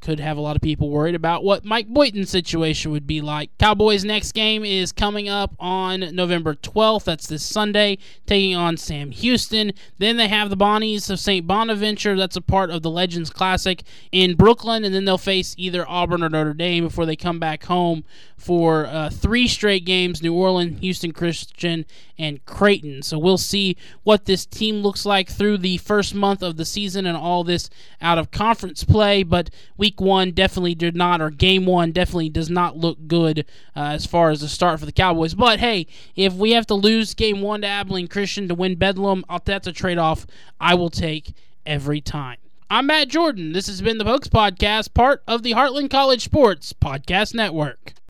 could 0.00 0.20
have 0.20 0.36
a 0.36 0.40
lot 0.40 0.56
of 0.56 0.62
people 0.62 0.88
worried 0.88 1.14
about 1.14 1.44
what 1.44 1.64
Mike 1.64 1.88
Boynton's 1.88 2.30
situation 2.30 2.90
would 2.90 3.06
be 3.06 3.20
like. 3.20 3.50
Cowboys' 3.58 4.04
next 4.04 4.32
game 4.32 4.64
is 4.64 4.92
coming 4.92 5.28
up 5.28 5.54
on 5.60 6.14
November 6.14 6.54
12th. 6.54 7.04
That's 7.04 7.26
this 7.26 7.44
Sunday, 7.44 7.98
taking 8.26 8.54
on 8.56 8.76
Sam 8.76 9.10
Houston. 9.10 9.72
Then 9.98 10.16
they 10.16 10.28
have 10.28 10.50
the 10.50 10.56
Bonnies 10.56 11.10
of 11.10 11.20
St. 11.20 11.46
Bonaventure. 11.46 12.16
That's 12.16 12.36
a 12.36 12.40
part 12.40 12.70
of 12.70 12.82
the 12.82 12.90
Legends 12.90 13.30
Classic 13.30 13.82
in 14.12 14.34
Brooklyn. 14.36 14.84
And 14.84 14.94
then 14.94 15.04
they'll 15.04 15.18
face 15.18 15.54
either 15.58 15.88
Auburn 15.88 16.22
or 16.22 16.28
Notre 16.28 16.54
Dame 16.54 16.84
before 16.84 17.06
they 17.06 17.16
come 17.16 17.38
back 17.38 17.64
home 17.64 18.04
for 18.36 18.86
uh, 18.86 19.10
three 19.10 19.48
straight 19.48 19.84
games 19.84 20.22
New 20.22 20.34
Orleans, 20.34 20.80
Houston 20.80 21.12
Christian, 21.12 21.86
and 22.18 22.44
Creighton. 22.44 23.02
So 23.02 23.18
we'll 23.18 23.38
see 23.38 23.76
what 24.02 24.26
this 24.26 24.46
team 24.46 24.76
looks 24.76 25.06
like 25.06 25.30
through 25.30 25.58
the 25.58 25.78
first 25.78 26.14
month 26.14 26.42
of 26.42 26.56
the 26.56 26.64
season 26.64 27.06
and 27.06 27.16
all 27.16 27.44
this 27.44 27.70
out 28.00 28.18
of 28.18 28.30
conference 28.30 28.84
play. 28.84 29.22
But 29.22 29.50
week 29.76 30.00
one 30.00 30.32
definitely 30.32 30.74
did 30.74 30.96
not, 30.96 31.20
or 31.20 31.30
game 31.30 31.66
one 31.66 31.92
definitely 31.92 32.28
does 32.28 32.50
not 32.50 32.76
look 32.76 33.06
good 33.06 33.46
uh, 33.74 33.80
as 33.80 34.06
far 34.06 34.30
as 34.30 34.40
the 34.40 34.48
start 34.48 34.80
for 34.80 34.86
the 34.86 34.92
Cowboys. 34.92 35.34
But 35.34 35.60
hey, 35.60 35.86
if 36.16 36.34
we 36.34 36.52
have 36.52 36.66
to 36.66 36.74
lose 36.74 37.14
game 37.14 37.40
one 37.40 37.62
to 37.62 37.66
Abilene 37.66 38.08
Christian 38.08 38.48
to 38.48 38.54
win 38.54 38.76
Bedlam, 38.76 39.24
that's 39.44 39.66
a 39.66 39.72
trade 39.72 39.98
off 39.98 40.26
I 40.60 40.74
will 40.74 40.90
take 40.90 41.34
every 41.66 42.00
time. 42.00 42.36
I'm 42.70 42.86
Matt 42.86 43.08
Jordan. 43.08 43.52
This 43.52 43.66
has 43.66 43.82
been 43.82 43.98
the 43.98 44.04
Pokes 44.04 44.28
Podcast, 44.28 44.94
part 44.94 45.22
of 45.28 45.42
the 45.42 45.52
Heartland 45.52 45.90
College 45.90 46.22
Sports 46.22 46.72
Podcast 46.72 47.34
Network. 47.34 47.94